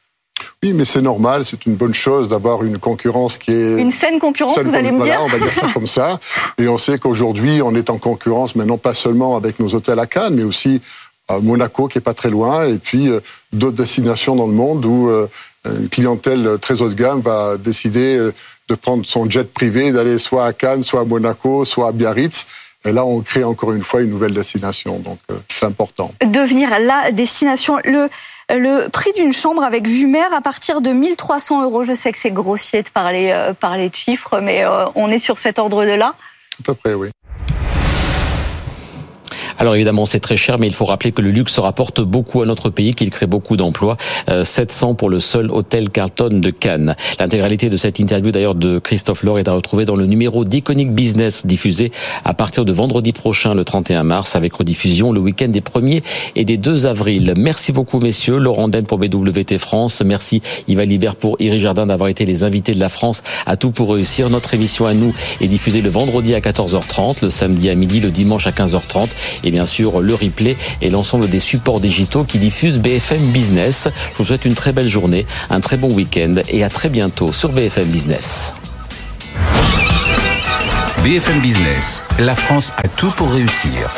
Oui, 0.62 0.72
mais 0.72 0.86
c'est 0.86 1.02
normal, 1.02 1.44
c'est 1.44 1.66
une 1.66 1.74
bonne 1.74 1.92
chose 1.92 2.28
d'avoir 2.28 2.64
une 2.64 2.78
concurrence 2.78 3.36
qui 3.36 3.52
est... 3.52 3.78
Une 3.78 3.90
saine 3.90 4.18
concurrence, 4.18 4.58
vous 4.58 4.74
allez 4.74 4.90
me 4.90 5.02
dire 5.02 5.20
on 5.22 5.26
va 5.28 5.38
dire 5.38 5.52
ça 5.52 5.68
comme 5.74 5.86
ça. 5.86 6.18
Et 6.58 6.66
on 6.66 6.78
sait 6.78 6.98
qu'aujourd'hui, 6.98 7.60
on 7.62 7.74
est 7.74 7.90
en 7.90 7.98
concurrence 7.98 8.56
maintenant 8.56 8.78
pas 8.78 8.94
seulement 8.94 9.36
avec 9.36 9.60
nos 9.60 9.74
hôtels 9.74 9.98
à 9.98 10.06
Cannes, 10.06 10.34
mais 10.34 10.42
aussi 10.42 10.80
à 11.28 11.38
Monaco, 11.40 11.88
qui 11.88 11.98
est 11.98 12.02
pas 12.02 12.14
très 12.14 12.30
loin, 12.30 12.66
et 12.66 12.78
puis 12.78 13.08
euh, 13.08 13.20
d'autres 13.52 13.76
destinations 13.76 14.34
dans 14.34 14.46
le 14.46 14.52
monde 14.52 14.84
où 14.84 15.08
euh, 15.08 15.28
une 15.64 15.88
clientèle 15.88 16.58
très 16.60 16.80
haut 16.80 16.88
de 16.88 16.94
gamme 16.94 17.20
va 17.20 17.56
décider 17.58 18.16
euh, 18.16 18.32
de 18.68 18.74
prendre 18.74 19.04
son 19.04 19.28
jet 19.28 19.52
privé, 19.52 19.92
d'aller 19.92 20.18
soit 20.18 20.46
à 20.46 20.52
Cannes, 20.52 20.82
soit 20.82 21.00
à 21.00 21.04
Monaco, 21.04 21.64
soit 21.64 21.88
à 21.88 21.92
Biarritz. 21.92 22.46
Et 22.84 22.92
là, 22.92 23.04
on 23.04 23.20
crée 23.20 23.44
encore 23.44 23.72
une 23.72 23.84
fois 23.84 24.00
une 24.00 24.08
nouvelle 24.08 24.32
destination. 24.32 25.00
Donc, 25.00 25.18
c'est 25.48 25.66
important. 25.66 26.14
Devenir 26.24 26.70
la 26.80 27.12
destination. 27.12 27.78
Le, 27.84 28.08
le 28.58 28.88
prix 28.88 29.12
d'une 29.12 29.32
chambre 29.32 29.62
avec 29.62 29.86
vue 29.86 30.06
mer 30.06 30.32
à 30.32 30.40
partir 30.40 30.80
de 30.80 30.90
1300 30.90 31.62
euros. 31.62 31.84
Je 31.84 31.94
sais 31.94 32.12
que 32.12 32.18
c'est 32.18 32.30
grossier 32.30 32.82
de 32.82 32.88
parler, 32.88 33.30
euh, 33.32 33.52
parler 33.52 33.88
de 33.88 33.94
chiffres, 33.94 34.40
mais 34.40 34.64
euh, 34.64 34.86
on 34.94 35.10
est 35.10 35.18
sur 35.18 35.38
cet 35.38 35.58
ordre 35.58 35.84
de 35.84 35.92
là. 35.92 36.14
À 36.58 36.62
peu 36.64 36.74
près, 36.74 36.94
oui. 36.94 37.10
Alors 39.60 39.74
évidemment, 39.74 40.06
c'est 40.06 40.20
très 40.20 40.38
cher, 40.38 40.58
mais 40.58 40.68
il 40.68 40.72
faut 40.72 40.86
rappeler 40.86 41.12
que 41.12 41.20
le 41.20 41.30
luxe 41.30 41.58
rapporte 41.58 42.00
beaucoup 42.00 42.40
à 42.40 42.46
notre 42.46 42.70
pays, 42.70 42.94
qu'il 42.94 43.10
crée 43.10 43.26
beaucoup 43.26 43.58
d'emplois. 43.58 43.98
700 44.42 44.94
pour 44.94 45.10
le 45.10 45.20
seul 45.20 45.50
hôtel 45.50 45.90
Carlton 45.90 46.30
de 46.40 46.48
Cannes. 46.48 46.96
L'intégralité 47.18 47.68
de 47.68 47.76
cette 47.76 47.98
interview 47.98 48.32
d'ailleurs 48.32 48.54
de 48.54 48.78
Christophe 48.78 49.22
Laure 49.22 49.38
est 49.38 49.48
à 49.48 49.52
retrouver 49.52 49.84
dans 49.84 49.96
le 49.96 50.06
numéro 50.06 50.46
d'Iconic 50.46 50.94
Business 50.94 51.44
diffusé 51.44 51.92
à 52.24 52.32
partir 52.32 52.64
de 52.64 52.72
vendredi 52.72 53.12
prochain, 53.12 53.52
le 53.52 53.62
31 53.62 54.02
mars, 54.02 54.34
avec 54.34 54.54
rediffusion 54.54 55.12
le 55.12 55.20
week-end 55.20 55.48
des 55.48 55.60
1er 55.60 56.02
et 56.36 56.46
des 56.46 56.56
2 56.56 56.86
avril. 56.86 57.34
Merci 57.36 57.72
beaucoup 57.72 58.00
messieurs. 58.00 58.38
Laurent 58.38 58.68
Den 58.68 58.86
pour 58.86 58.96
BWT 58.96 59.58
France. 59.58 60.00
Merci 60.02 60.40
Yves 60.68 60.80
Libert 60.80 61.16
pour 61.16 61.36
Iri 61.38 61.60
Jardin 61.60 61.84
d'avoir 61.84 62.08
été 62.08 62.24
les 62.24 62.44
invités 62.44 62.72
de 62.72 62.80
la 62.80 62.88
France 62.88 63.22
à 63.44 63.58
tout 63.58 63.72
pour 63.72 63.92
réussir. 63.92 64.30
Notre 64.30 64.54
émission 64.54 64.86
à 64.86 64.94
nous 64.94 65.12
est 65.42 65.48
diffusée 65.48 65.82
le 65.82 65.90
vendredi 65.90 66.34
à 66.34 66.40
14h30, 66.40 67.16
le 67.24 67.28
samedi 67.28 67.68
à 67.68 67.74
midi, 67.74 68.00
le 68.00 68.10
dimanche 68.10 68.46
à 68.46 68.52
15h30 68.52 69.08
et 69.50 69.52
bien 69.52 69.66
sûr 69.66 70.00
le 70.00 70.14
replay 70.14 70.56
et 70.80 70.90
l'ensemble 70.90 71.28
des 71.28 71.40
supports 71.40 71.80
digitaux 71.80 72.22
qui 72.22 72.38
diffusent 72.38 72.78
BFM 72.78 73.32
Business. 73.32 73.88
Je 74.12 74.18
vous 74.18 74.24
souhaite 74.24 74.44
une 74.44 74.54
très 74.54 74.72
belle 74.72 74.88
journée, 74.88 75.26
un 75.50 75.60
très 75.60 75.76
bon 75.76 75.92
week-end 75.92 76.36
et 76.48 76.62
à 76.62 76.68
très 76.68 76.88
bientôt 76.88 77.32
sur 77.32 77.50
BFM 77.50 77.86
Business. 77.86 78.54
BFM 81.02 81.40
Business, 81.40 82.04
la 82.20 82.36
France 82.36 82.72
a 82.76 82.86
tout 82.86 83.10
pour 83.10 83.32
réussir. 83.32 83.90